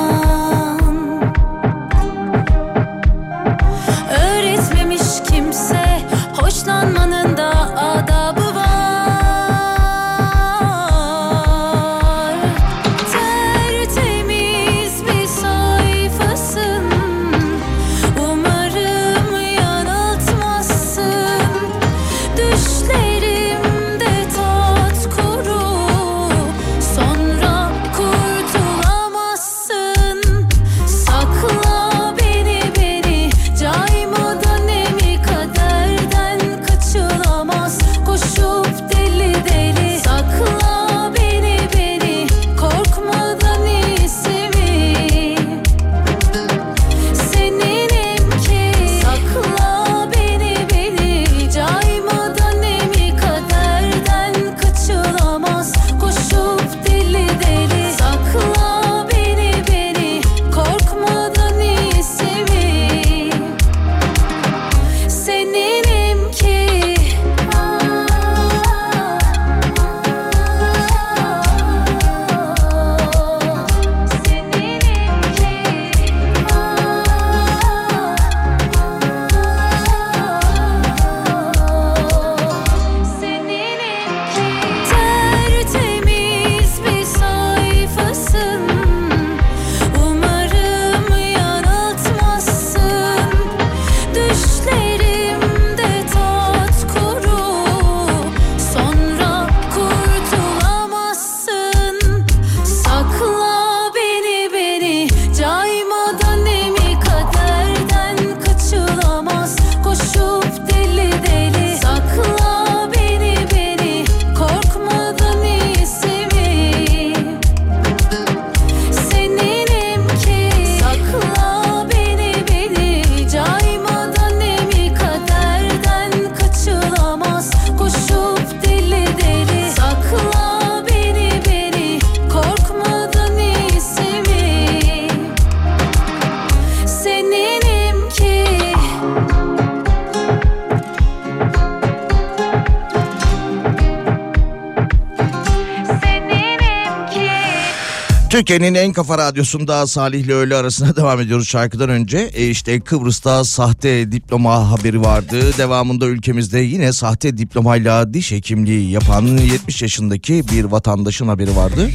[148.41, 152.19] Türkiye'nin en kafa radyosunda Salih ile öğle arasına devam ediyoruz şarkıdan önce.
[152.19, 155.59] E işte Kıbrıs'ta sahte diploma haberi vardı.
[155.59, 161.91] Devamında ülkemizde yine sahte diplomayla diş hekimliği yapan 70 yaşındaki bir vatandaşın haberi vardı.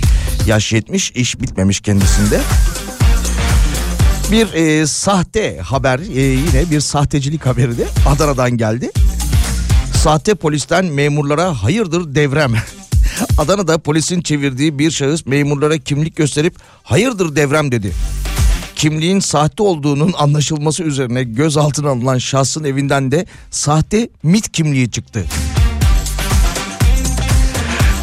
[0.48, 2.42] Yaş 70 iş bitmemiş kendisinde.
[4.32, 8.92] Bir e, sahte haber e, yine bir sahtecilik haberi de Adana'dan geldi.
[10.04, 12.54] Sahte polisten memurlara hayırdır devrem.
[13.38, 17.94] Adana'da polisin çevirdiği bir şahıs memurlara kimlik gösterip hayırdır devrem dedi.
[18.76, 25.26] Kimliğin sahte olduğunun anlaşılması üzerine gözaltına alınan şahsın evinden de sahte MIT kimliği çıktı.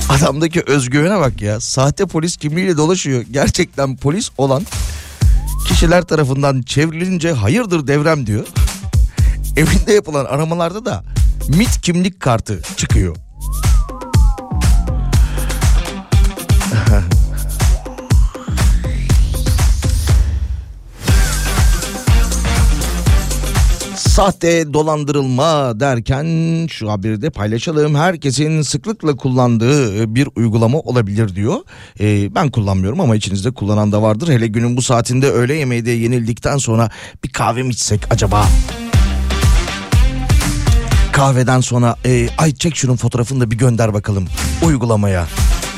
[0.09, 1.61] Adamdaki özgüvene bak ya.
[1.61, 3.25] Sahte polis kimliğiyle dolaşıyor.
[3.31, 4.63] Gerçekten polis olan
[5.69, 8.47] kişiler tarafından çevrilince hayırdır devrem diyor.
[9.57, 11.05] Evinde yapılan aramalarda da
[11.49, 13.17] MIT kimlik kartı çıkıyor.
[23.97, 26.27] Sahte dolandırılma derken
[26.67, 27.95] şu haberi de paylaşalım.
[27.95, 31.57] Herkesin sıklıkla kullandığı bir uygulama olabilir diyor.
[32.01, 34.29] Ee, ben kullanmıyorum ama içinizde kullanan da vardır.
[34.29, 36.91] Hele günün bu saatinde öğle yemeği de yenildikten sonra
[37.25, 38.47] bir kahve mi içsek acaba?
[41.13, 44.29] Kahveden sonra e, ay çek şunun fotoğrafını da bir gönder bakalım
[44.63, 45.27] uygulamaya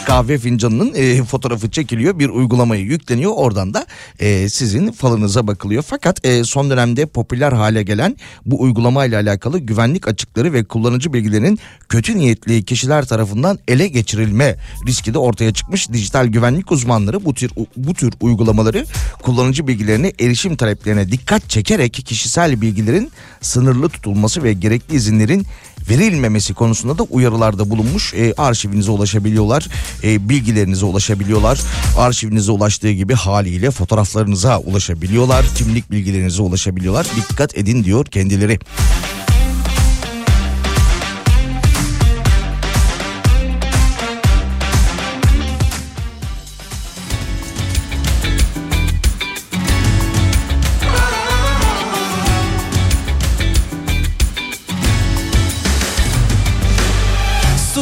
[0.04, 2.18] kahve fincanının e, fotoğrafı çekiliyor.
[2.18, 3.32] Bir uygulamaya yükleniyor.
[3.34, 3.86] Oradan da
[4.18, 5.82] e, sizin falınıza bakılıyor.
[5.82, 11.12] Fakat e, son dönemde popüler hale gelen bu uygulama ile alakalı güvenlik açıkları ve kullanıcı
[11.12, 15.92] bilgilerinin kötü niyetli kişiler tarafından ele geçirilme riski de ortaya çıkmış.
[15.92, 18.84] Dijital güvenlik uzmanları bu tür bu tür uygulamaları
[19.22, 25.46] kullanıcı bilgilerine erişim taleplerine dikkat çekerek kişisel bilgilerin sınırlı tutulması ve gerekli izinlerin
[25.90, 28.14] verilmemesi konusunda da uyarılarda bulunmuş.
[28.14, 29.68] E, arşivinize ulaşabiliyorlar,
[30.04, 31.60] e, bilgilerinize ulaşabiliyorlar.
[31.98, 37.06] Arşivinize ulaştığı gibi haliyle fotoğraflarınıza ulaşabiliyorlar, kimlik bilgilerinize ulaşabiliyorlar.
[37.30, 38.58] Dikkat edin diyor kendileri.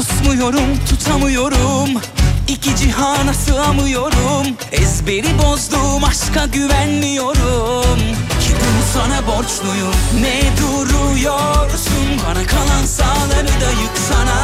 [0.02, 2.02] Susmuyorum tutamıyorum.
[2.48, 4.46] İki cihana sığamıyorum.
[4.72, 7.98] Ezberi bozdum aşka güvenmiyorum.
[8.40, 8.52] Ki
[8.94, 9.94] sana borçluyum.
[10.20, 12.06] Ne duruyorsun?
[12.26, 14.42] Bana kalan sağları da yıksana.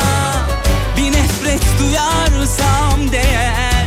[0.96, 3.86] Bir nefret duyarsam değer.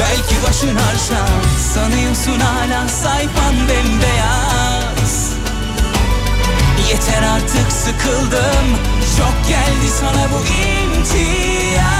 [0.00, 1.26] Belki başın harşa
[1.74, 5.30] Sanıyorsun hala sayfan bembeyaz.
[6.90, 8.66] Yeter artık sıkıldım.
[9.18, 10.44] Çok geldi sana bu
[11.00, 11.90] imtiyaz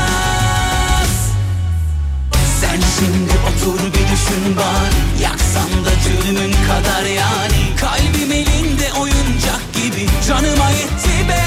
[2.61, 5.23] Sen şimdi otur bir düşün bari.
[5.23, 7.61] Yaksan da cürmün kadar yani.
[7.81, 10.07] Kalbim elinde oyuncak gibi.
[10.29, 11.45] Canıma yetti be.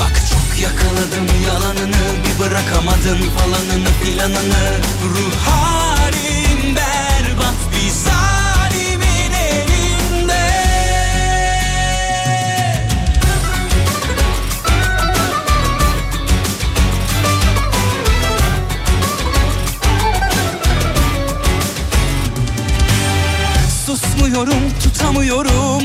[0.00, 2.06] Bak çok yakaladım yalanını.
[2.24, 4.64] Bir bırakamadın falanını filanını
[5.04, 8.35] Ruh halim berbat bir zalimin
[23.86, 25.82] Susmuyorum tutamıyorum.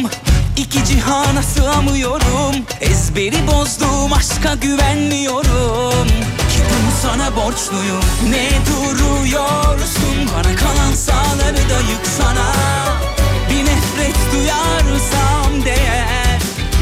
[0.58, 2.56] İki cihana sığamıyorum.
[2.82, 6.08] Ezberi bozdum aşka güvenmiyorum.
[6.49, 8.04] Ki bunu sana borçluyum.
[8.30, 10.30] Ne duruyorsun?
[10.36, 12.52] Bana kalan sağları da yıksana
[13.49, 16.41] Bir nefret duyarsam değer.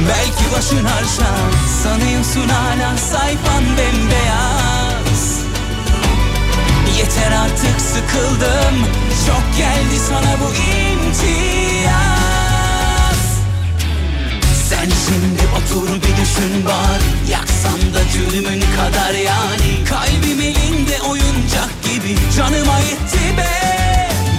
[0.10, 1.36] Belki başın harşa
[1.84, 5.40] Sanıyorsun hala sayfan bembeyaz.
[6.98, 12.00] Yeter artık sıkıldım Çok geldi sana bu imtiyaz.
[14.70, 17.32] Sen şimdi otur bir düşün bari.
[17.32, 19.70] Yaksan da cürmün kadar yani.
[19.90, 22.18] Kalbim elinde oyuncak gibi.
[22.38, 23.50] Canıma yetti be.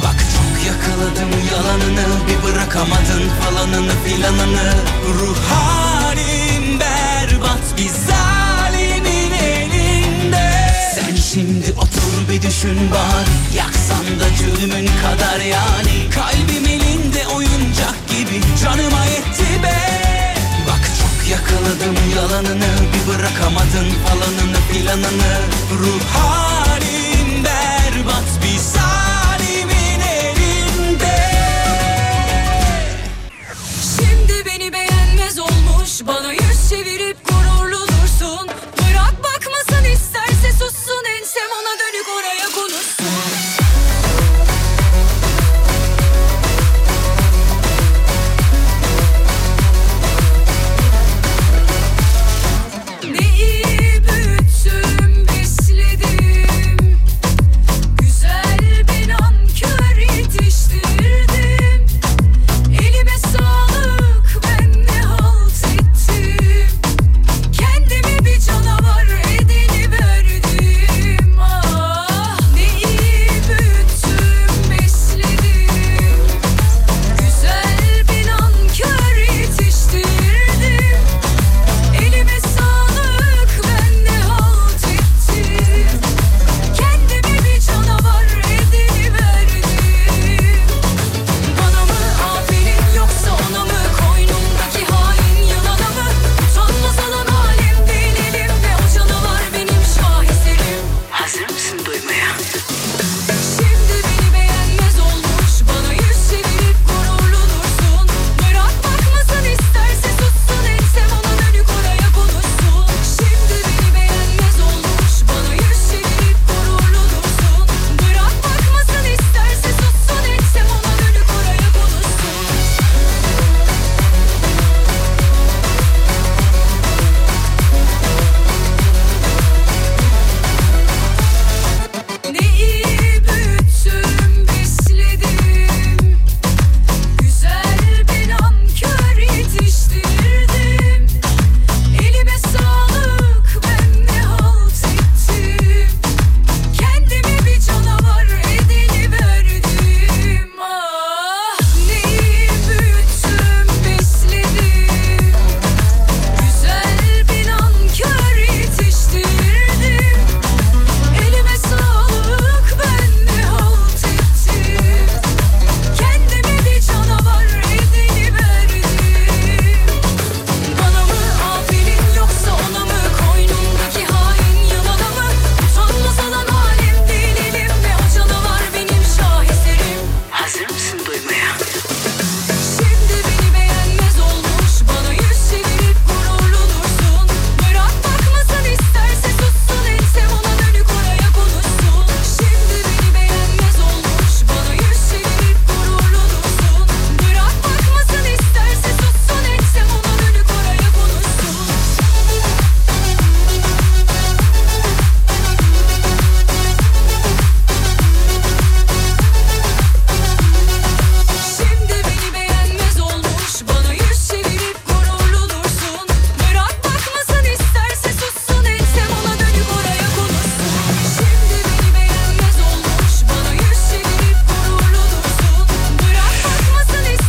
[0.05, 2.07] Bak çok yakaladım yalanını.
[2.29, 4.73] Bir bırakamadın falanını filanını.
[5.21, 10.51] Ruh halim berbat bir zalimin elinde.
[10.95, 13.57] Sen şimdi otur bir düşün bari.
[13.57, 13.80] Yaksan
[14.21, 16.11] da cürmün kadar yani.
[16.15, 18.41] Kalbim elinde oyuncak gibi.
[18.63, 19.77] Canıma yetti be.
[20.69, 22.69] Bak çok yakaladım yalanını.
[22.93, 25.33] Bir bırakamadın falanını filanını.
[25.81, 31.17] Ruh halim berbat bir zalimin elinde.
[33.97, 36.33] Şimdi beni beğenmez olmuş Bana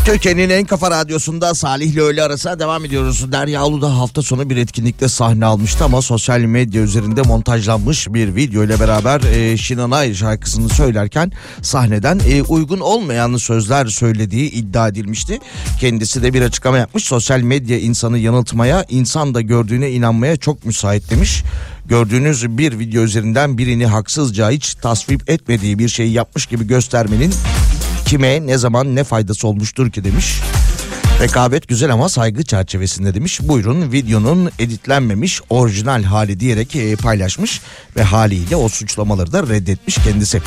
[0.05, 3.31] Türkiye'nin en kafa radyosunda Salih ile öğle arasına devam ediyoruz.
[3.31, 8.35] Derya Ulu da hafta sonu bir etkinlikte sahne almıştı ama sosyal medya üzerinde montajlanmış bir
[8.35, 11.31] video ile beraber e, Şinanay şarkısını söylerken
[11.61, 15.39] sahneden e, uygun olmayan sözler söylediği iddia edilmişti.
[15.79, 17.03] Kendisi de bir açıklama yapmış.
[17.03, 21.43] Sosyal medya insanı yanıltmaya, insan da gördüğüne inanmaya çok müsait demiş.
[21.85, 27.33] Gördüğünüz bir video üzerinden birini haksızca hiç tasvip etmediği bir şeyi yapmış gibi göstermenin
[28.11, 30.39] kime ne zaman ne faydası olmuştur ki demiş.
[31.21, 33.39] Rekabet güzel ama saygı çerçevesinde demiş.
[33.41, 37.61] Buyurun videonun editlenmemiş orijinal hali diyerek e, paylaşmış
[37.95, 40.41] ve haliyle o suçlamaları da reddetmiş kendisi.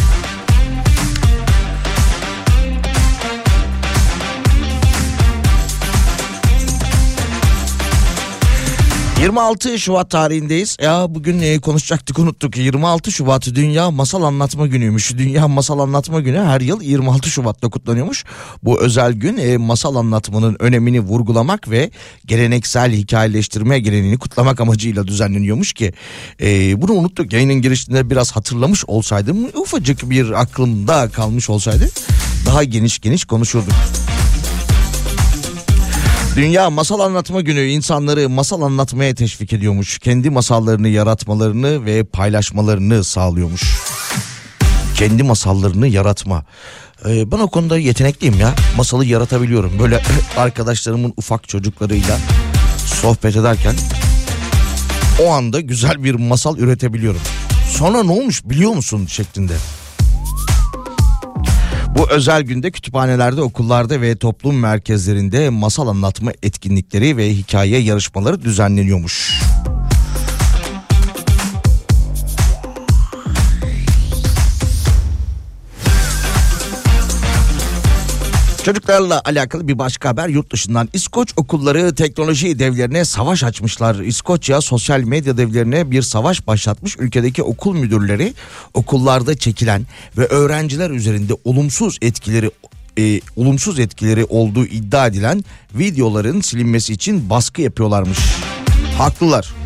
[9.25, 10.77] 26 Şubat tarihindeyiz.
[10.83, 12.57] Ya bugün e, konuşacaktık unuttuk.
[12.57, 15.19] 26 Şubat Dünya Masal Anlatma Günü'ymüş.
[15.19, 18.25] Dünya Masal Anlatma Günü her yıl 26 Şubat'ta kutlanıyormuş.
[18.63, 21.91] Bu özel gün e, masal anlatmanın önemini vurgulamak ve
[22.27, 25.93] geleneksel hikayeleştirme geleneğini kutlamak amacıyla düzenleniyormuş ki
[26.41, 27.33] e, bunu unuttuk.
[27.33, 31.91] Yayının girişinde biraz hatırlamış olsaydım ufacık bir aklımda kalmış olsaydı
[32.47, 33.75] daha geniş geniş konuşurduk.
[36.37, 39.99] Dünya Masal Anlatma Günü insanları masal anlatmaya teşvik ediyormuş.
[39.99, 43.63] Kendi masallarını yaratmalarını ve paylaşmalarını sağlıyormuş.
[44.97, 46.45] Kendi masallarını yaratma.
[47.09, 48.55] Ee, ben o konuda yetenekliyim ya.
[48.77, 49.79] Masalı yaratabiliyorum.
[49.79, 50.03] Böyle
[50.37, 52.19] arkadaşlarımın ufak çocuklarıyla
[52.87, 53.75] sohbet ederken
[55.23, 57.21] o anda güzel bir masal üretebiliyorum.
[57.71, 59.55] Sonra ne olmuş biliyor musun şeklinde.
[61.99, 69.44] Bu özel günde kütüphanelerde, okullarda ve toplum merkezlerinde masal anlatma etkinlikleri ve hikaye yarışmaları düzenleniyormuş.
[78.65, 80.89] Çocuklarla alakalı bir başka haber yurt dışından.
[80.93, 83.95] İskoç okulları teknoloji devlerine savaş açmışlar.
[83.95, 86.97] İskoçya sosyal medya devlerine bir savaş başlatmış.
[86.99, 88.35] Ülkedeki okul müdürleri
[88.75, 89.87] okullarda çekilen
[90.19, 92.51] ve öğrenciler üzerinde olumsuz etkileri
[92.99, 98.19] e, olumsuz etkileri olduğu iddia edilen videoların silinmesi için baskı yapıyorlarmış.
[98.99, 99.64] Haklılar.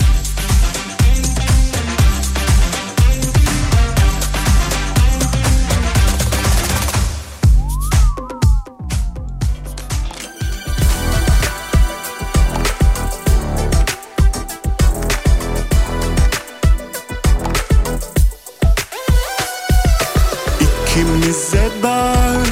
[20.99, 22.47] İkimize dar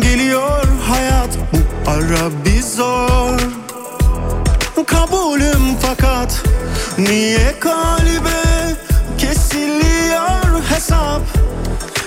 [0.00, 3.38] Geliyor hayat bu ara bir zor.
[4.86, 6.42] Kabulüm fakat
[6.98, 8.76] Niye kalbe
[9.18, 11.22] kesiliyor hesap?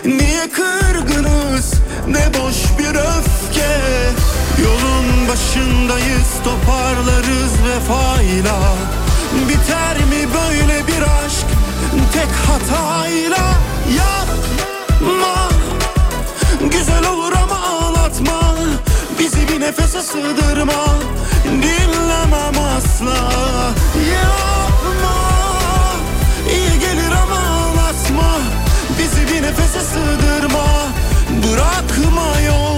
[0.05, 1.73] Niye kırgınız
[2.07, 3.80] ne boş bir öfke?
[4.63, 8.59] Yolun başındayız toparlarız vefayla.
[9.49, 11.47] Biter mi böyle bir aşk
[12.13, 13.55] tek hatayla
[15.01, 15.49] Yapma
[16.72, 18.55] Güzel olur ama ağlatma.
[19.19, 20.85] Bizi bir nefese sığdırma.
[21.45, 23.31] Dinlemem asla.
[24.13, 25.15] Yapma.
[26.49, 28.38] İyi gelir ama ağlatma.
[28.99, 30.65] Bizi bir nefese sığdırma.
[31.43, 32.74] Bırakma yolda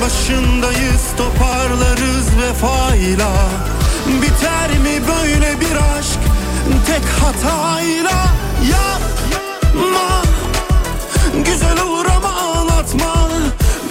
[0.00, 3.30] başındayız toparlarız vefayla.
[4.22, 6.20] Biter mi böyle bir aşk
[6.86, 8.26] tek hatayla?
[8.70, 10.22] Yapma.
[11.44, 13.28] Güzel olur ama ağlatma.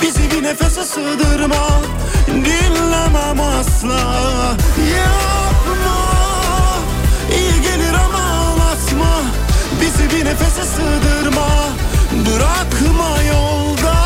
[0.02, 1.68] Bizi bir nefese sığdırma.
[2.28, 4.00] Dinlemem asla.
[4.98, 6.00] Yapma.
[7.36, 9.22] İyi gelir ama ağlatma.
[9.82, 11.48] Bizi bir nefese sığdırma.
[12.26, 13.99] Bırakma yolda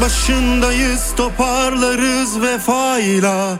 [0.00, 3.58] başındayız toparlarız vefayla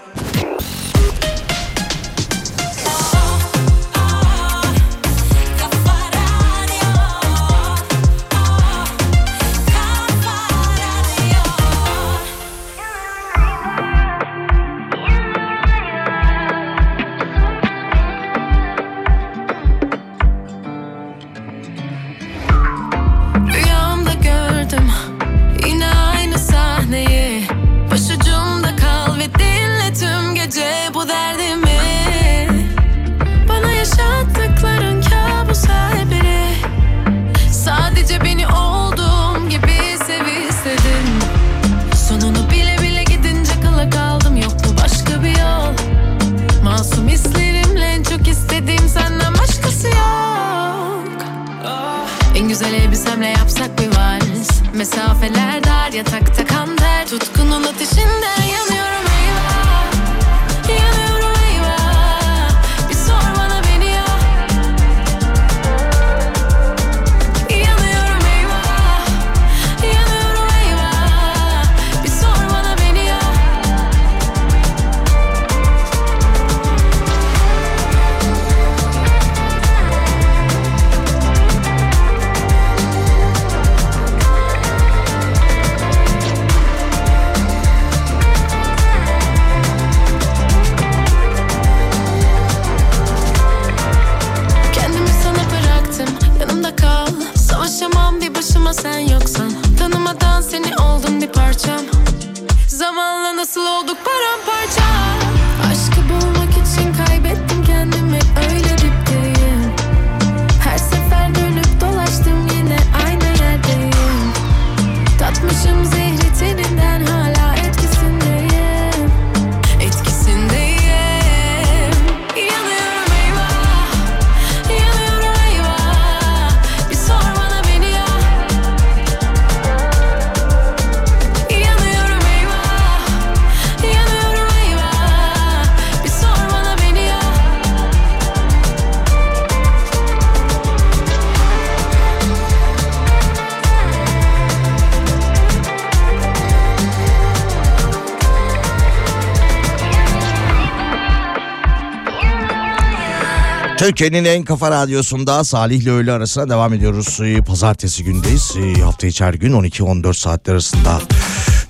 [153.89, 157.19] Türkiye'nin en kafa radyosunda Salih ile öğle arasına devam ediyoruz.
[157.23, 158.52] Ee, Pazartesi gündeyiz.
[158.56, 161.01] Ee, Hafta içi her gün 12-14 saatler arasında.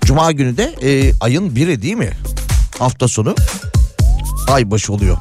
[0.04, 2.10] Cuma günü de e, ayın biri değil mi?
[2.78, 3.34] Hafta sonu
[4.48, 5.16] ay başı oluyor.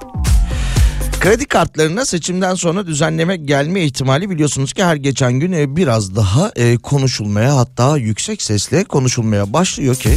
[1.19, 6.51] Kredi kartlarına seçimden sonra düzenleme gelme ihtimali biliyorsunuz ki her geçen gün e, biraz daha
[6.55, 10.15] e, konuşulmaya hatta yüksek sesle konuşulmaya başlıyor ki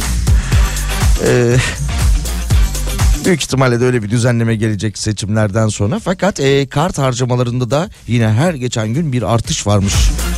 [1.27, 1.55] e,
[3.25, 5.99] büyük ihtimalle de öyle bir düzenleme gelecek seçimlerden sonra.
[5.99, 9.93] Fakat e, kart harcamalarında da yine her geçen gün bir artış varmış.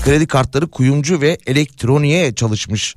[0.05, 2.95] Kredi kartları kuyumcu ve elektroniğe çalışmış.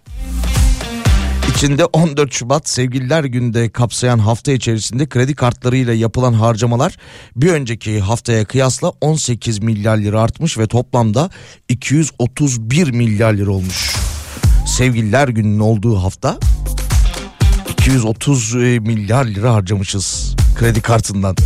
[1.55, 6.97] İçinde 14 Şubat Sevgililer Günü'nde kapsayan hafta içerisinde kredi kartlarıyla yapılan harcamalar
[7.37, 11.31] bir önceki haftaya kıyasla 18 milyar lira artmış ve toplamda
[11.69, 13.91] 231 milyar lira olmuş.
[14.67, 16.39] Sevgililer Günü'nün olduğu hafta
[17.87, 21.37] 230 milyar lira harcamışız kredi kartından.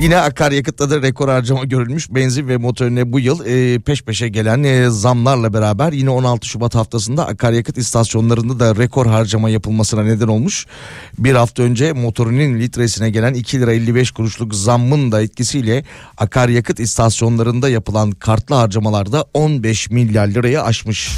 [0.00, 2.10] Yine akaryakıtta da rekor harcama görülmüş.
[2.10, 6.74] Benzin ve motorine bu yıl e, peş peşe gelen e, zamlarla beraber yine 16 Şubat
[6.74, 10.66] haftasında akaryakıt istasyonlarında da rekor harcama yapılmasına neden olmuş.
[11.18, 15.84] Bir hafta önce motorinin litresine gelen 2 lira 55 kuruşluk zammın da etkisiyle
[16.18, 21.10] akaryakıt istasyonlarında yapılan kartlı harcamalarda 15 milyar lirayı aşmış.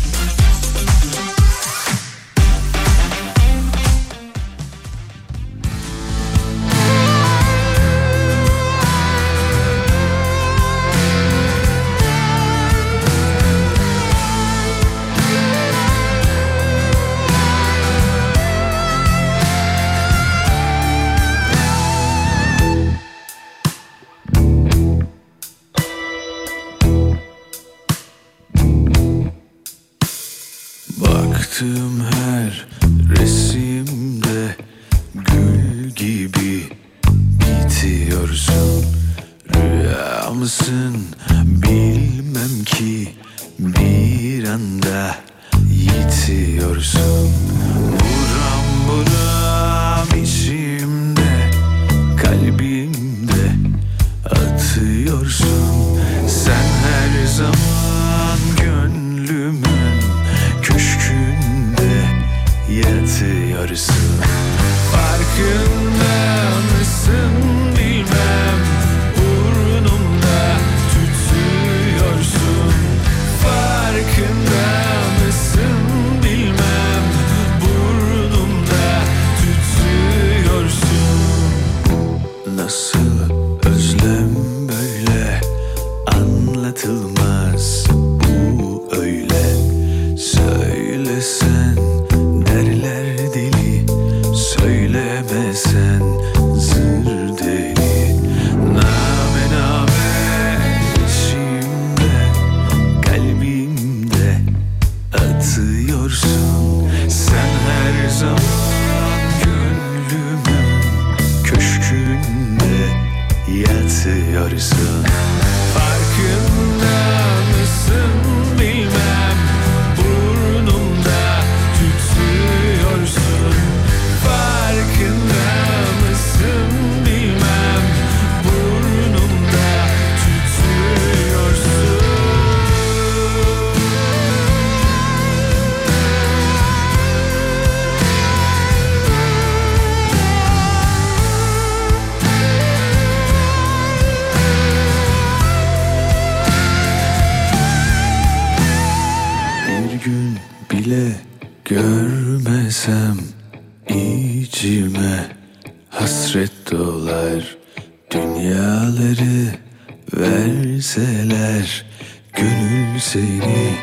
[160.77, 161.85] Verseler
[162.33, 163.77] Gönül seni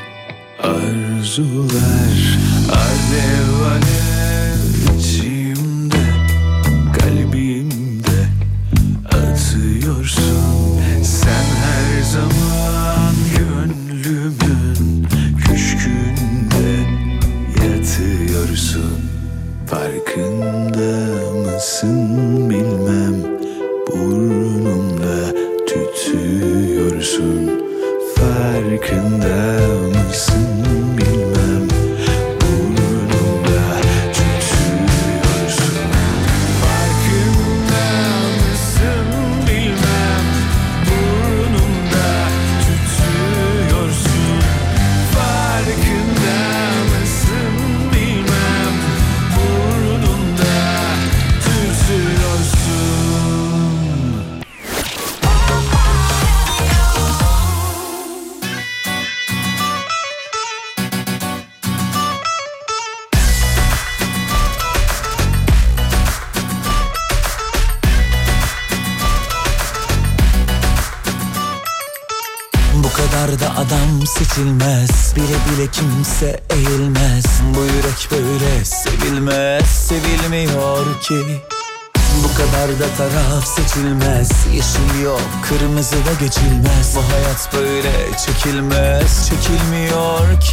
[0.59, 2.37] arzular.
[2.69, 4.12] Alev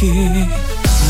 [0.01, 0.47] ki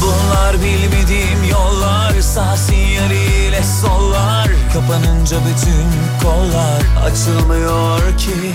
[0.01, 4.47] Bunlar bilmediğim yollar Sağ sinyaliyle sollar.
[4.73, 5.87] Kapanınca bütün
[6.23, 8.53] kollar Açılmıyor ki.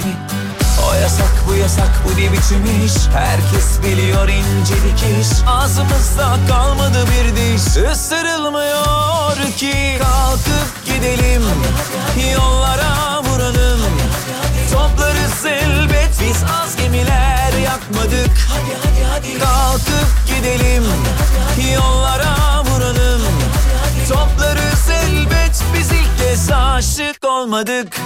[0.91, 2.93] O yasak bu yasak bu ne biçim iş?
[3.15, 5.29] Herkes biliyor incelik iş.
[5.47, 7.93] Ağzımızda kalmadı bir diş.
[7.93, 9.99] Isırılmıyor ki.
[9.99, 11.43] Kalkıp gidelim
[12.35, 13.81] Yollara vuralım.
[14.73, 18.31] Toplarız elbet Biz az gemiler yakmadık.
[19.41, 20.85] Kalkıp gidelim
[21.75, 23.23] Yollara vuralım.
[24.09, 28.01] Toplarız elbet Biz ilk kez aşık olmadık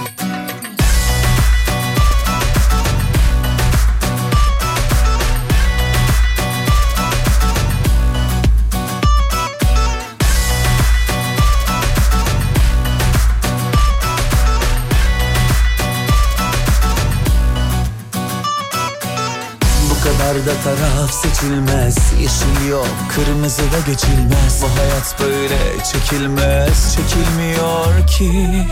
[20.41, 21.95] Bu kadar da taraf seçilmez.
[22.19, 24.61] Yeşil yok, kırmızı da geçilmez.
[24.61, 26.95] Bu hayat böyle çekilmez.
[26.95, 28.63] Çekilmiyor ki.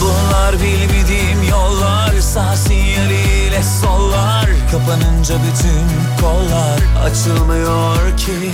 [0.00, 2.20] Bunlar bilmediğim yollar.
[2.20, 4.46] Sağ sinyaliyle sollar.
[4.72, 8.52] Kapanınca bütün kollar Açılmıyor ki.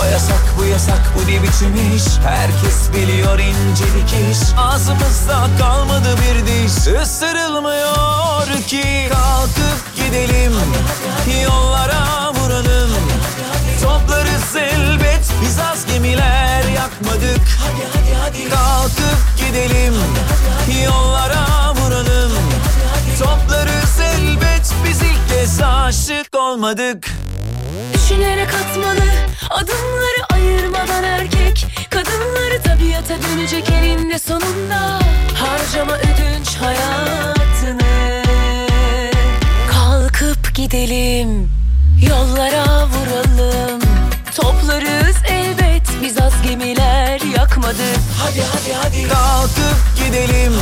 [0.00, 2.04] O yasak bu yasak bu ne biçim iş?
[2.26, 4.38] Herkes biliyor incelik iş.
[4.58, 7.02] Ağzımızda kalmadı bir diş.
[7.02, 9.08] Isırılmıyor ki.
[9.12, 10.52] Kalkıp gidelim
[11.44, 12.90] Yollara vuralım.
[13.82, 17.40] Toplarız elbet Biz az gemiler yakmadık.
[18.50, 19.94] Kalkıp gidelim
[20.84, 22.32] Yollara vuralım.
[23.18, 27.08] Toplarız elbet Biz ilk kez aşık olmadık.
[27.94, 29.08] Düşünerek atmalı
[29.50, 31.66] adımları ayırmadan erkek.
[31.90, 34.98] Kadınları tabiata dönecek elinde sonunda.
[35.34, 38.17] Harcama ödünç hayatını
[40.28, 41.50] Kalkıp gidelim
[42.08, 43.80] yollara vuralım.
[44.36, 47.98] Toplarız elbet biz az gemiler yakmadık.
[48.18, 49.08] Hadi hadi hadi.
[49.08, 50.52] Kalkıp gidelim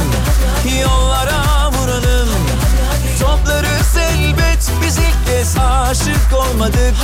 [0.82, 2.28] Yollara vuralım.
[3.20, 4.05] Toplarız elbet
[4.86, 6.94] Biz ilk kez aşık olmadık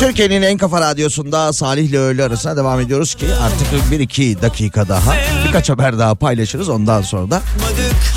[0.00, 4.88] Türkiye'nin en kafa radyosunda Salih ile öğle arasına devam ediyoruz ki artık bir iki dakika
[4.88, 5.14] daha
[5.46, 7.40] birkaç haber daha paylaşırız ondan sonra da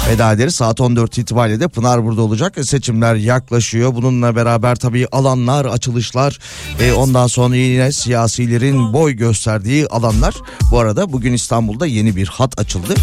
[0.10, 0.56] veda ederiz.
[0.56, 2.58] Saat 14 itibariyle de Pınar burada olacak.
[2.64, 3.96] Seçimler yaklaşıyor.
[3.96, 6.40] Bununla beraber tabii alanlar, açılışlar
[6.80, 10.36] e, ondan sonra yine siyasilerin boy gösterdiği alanlar.
[10.72, 12.96] Bu arada bugün İstanbul'da yeni bir hat açıldı.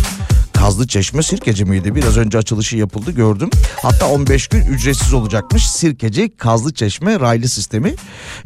[0.62, 1.94] Kazlı Çeşme Sirkeci miydi?
[1.94, 3.50] Biraz önce açılışı yapıldı gördüm.
[3.82, 5.70] Hatta 15 gün ücretsiz olacakmış.
[5.70, 7.94] Sirkeci Kazlı Çeşme raylı sistemi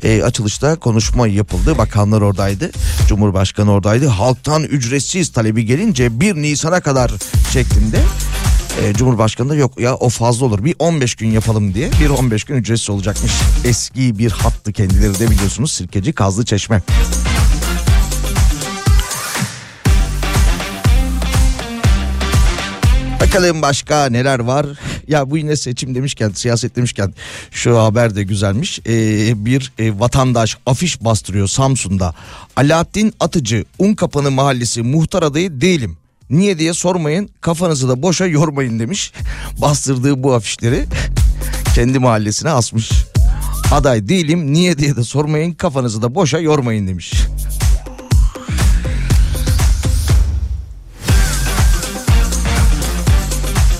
[0.02, 1.78] e, açılışta konuşma yapıldı.
[1.78, 2.70] Bakanlar oradaydı.
[3.08, 4.06] Cumhurbaşkanı oradaydı.
[4.06, 7.12] Halktan ücretsiz talebi gelince 1 Nisan'a kadar
[7.52, 8.00] şeklinde
[8.82, 12.44] e, Cumhurbaşkanı da yok ya o fazla olur bir 15 gün yapalım diye bir 15
[12.44, 13.32] gün ücretsiz olacakmış.
[13.64, 16.82] Eski bir hattı kendileri de biliyorsunuz Sirkeci Kazlı Çeşme.
[23.36, 24.66] Bakalım başka neler var?
[25.08, 27.14] Ya bu yine seçim demişken, siyaset demişken
[27.50, 28.78] şu haber de güzelmiş.
[28.78, 32.14] Ee, bir e, vatandaş afiş bastırıyor Samsun'da.
[32.56, 35.96] Alaaddin Atıcı, Unkapanı Mahallesi muhtar adayı değilim.
[36.30, 39.12] Niye diye sormayın kafanızı da boşa yormayın demiş.
[39.60, 40.84] Bastırdığı bu afişleri
[41.74, 42.90] kendi mahallesine asmış.
[43.72, 47.12] Aday değilim niye diye de sormayın kafanızı da boşa yormayın demiş.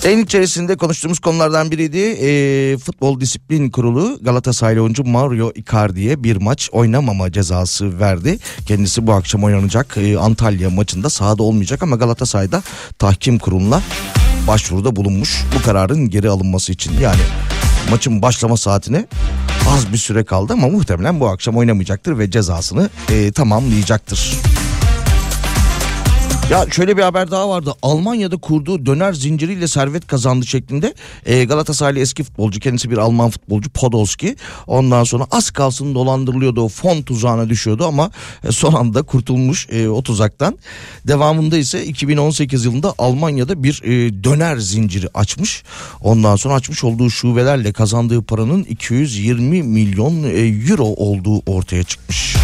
[0.07, 1.97] En içerisinde konuştuğumuz konulardan biriydi.
[1.97, 8.39] Ee, Futbol Disiplin Kurulu Galatasaraylı oyuncu Mario Icardi'ye bir maç oynamama cezası verdi.
[8.65, 12.63] Kendisi bu akşam oynanacak ee, Antalya maçında sahada olmayacak ama Galatasaray'da
[12.99, 13.81] tahkim kuruluna
[14.47, 15.43] başvuruda bulunmuş.
[15.55, 17.21] Bu kararın geri alınması için yani
[17.91, 19.05] maçın başlama saatine
[19.69, 24.33] az bir süre kaldı ama muhtemelen bu akşam oynamayacaktır ve cezasını ee, tamamlayacaktır.
[26.51, 27.73] Ya şöyle bir haber daha vardı.
[27.81, 30.93] Almanya'da kurduğu döner zinciriyle servet kazandı şeklinde.
[31.25, 34.35] Ee, Galatasaraylı eski futbolcu kendisi bir Alman futbolcu Podolski.
[34.67, 38.11] Ondan sonra az kalsın dolandırılıyordu o fon tuzağına düşüyordu ama
[38.43, 40.57] e, son anda kurtulmuş e, o tuzaktan.
[41.07, 45.63] Devamında ise 2018 yılında Almanya'da bir e, döner zinciri açmış.
[46.01, 50.29] Ondan sonra açmış olduğu şubelerle kazandığı paranın 220 milyon e,
[50.69, 52.35] euro olduğu ortaya çıkmış.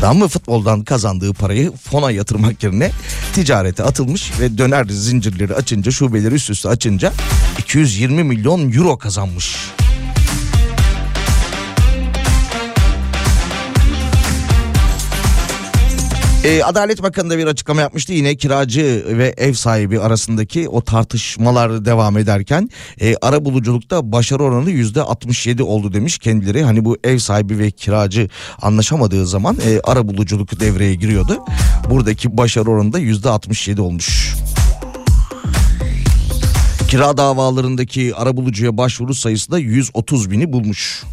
[0.00, 2.90] Adam mı futboldan kazandığı parayı fona yatırmak yerine
[3.34, 7.12] ticarete atılmış ve döner zincirleri açınca şubeleri üst üste açınca
[7.58, 9.56] 220 milyon euro kazanmış.
[16.44, 18.12] Ee, Adalet Bakanı da bir açıklama yapmıştı.
[18.12, 24.70] Yine kiracı ve ev sahibi arasındaki o tartışmalar devam ederken e, ara buluculukta başarı oranı
[24.70, 26.62] yüzde 67 oldu demiş kendileri.
[26.62, 28.28] Hani bu ev sahibi ve kiracı
[28.62, 31.38] anlaşamadığı zaman e, ara buluculuk devreye giriyordu.
[31.90, 34.34] Buradaki başarı oranı da yüzde 67 olmuş.
[36.88, 41.04] Kira davalarındaki arabulucuya başvuru sayısı da 130 bini bulmuş.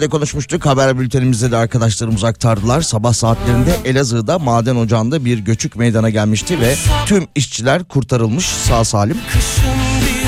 [0.00, 0.66] De konuşmuştuk.
[0.66, 2.80] Haber bültenimizde de arkadaşlarımız aktardılar.
[2.80, 6.74] Sabah saatlerinde Elazığ'da maden ocağında bir göçük meydana gelmişti ve
[7.06, 9.16] tüm işçiler kurtarılmış sağ salim.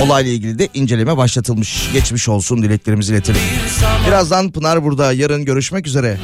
[0.03, 1.91] Olayla ilgili de inceleme başlatılmış.
[1.93, 3.41] Geçmiş olsun dileklerimizi iletelim.
[4.07, 5.13] Birazdan Pınar burada.
[5.13, 6.19] Yarın görüşmek üzere.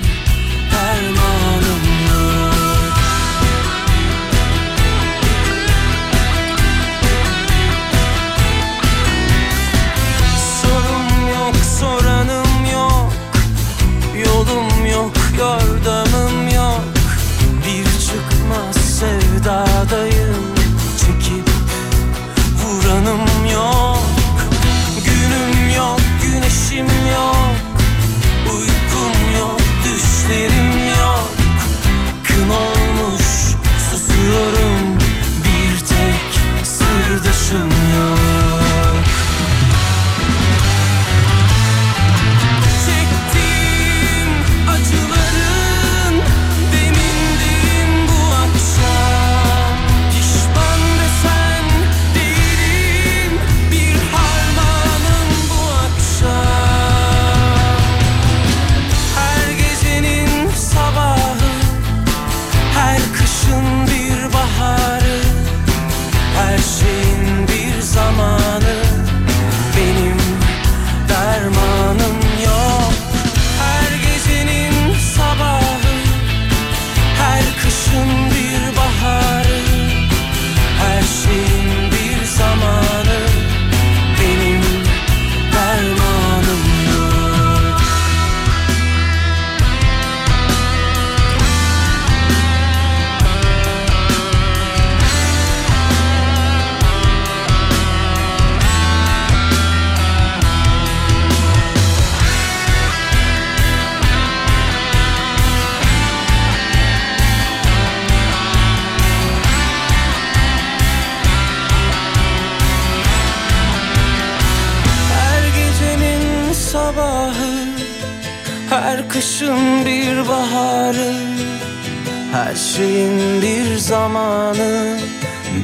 [122.36, 124.98] Her şeyin bir zamanı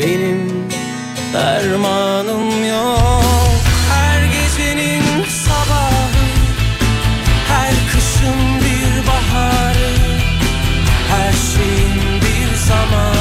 [0.01, 0.69] Benim
[1.33, 3.63] dermanım yok.
[3.93, 6.25] Her gecenin sabahı
[7.49, 9.93] Her kışın bir baharı
[11.09, 13.12] Her şeyin bir zamanı.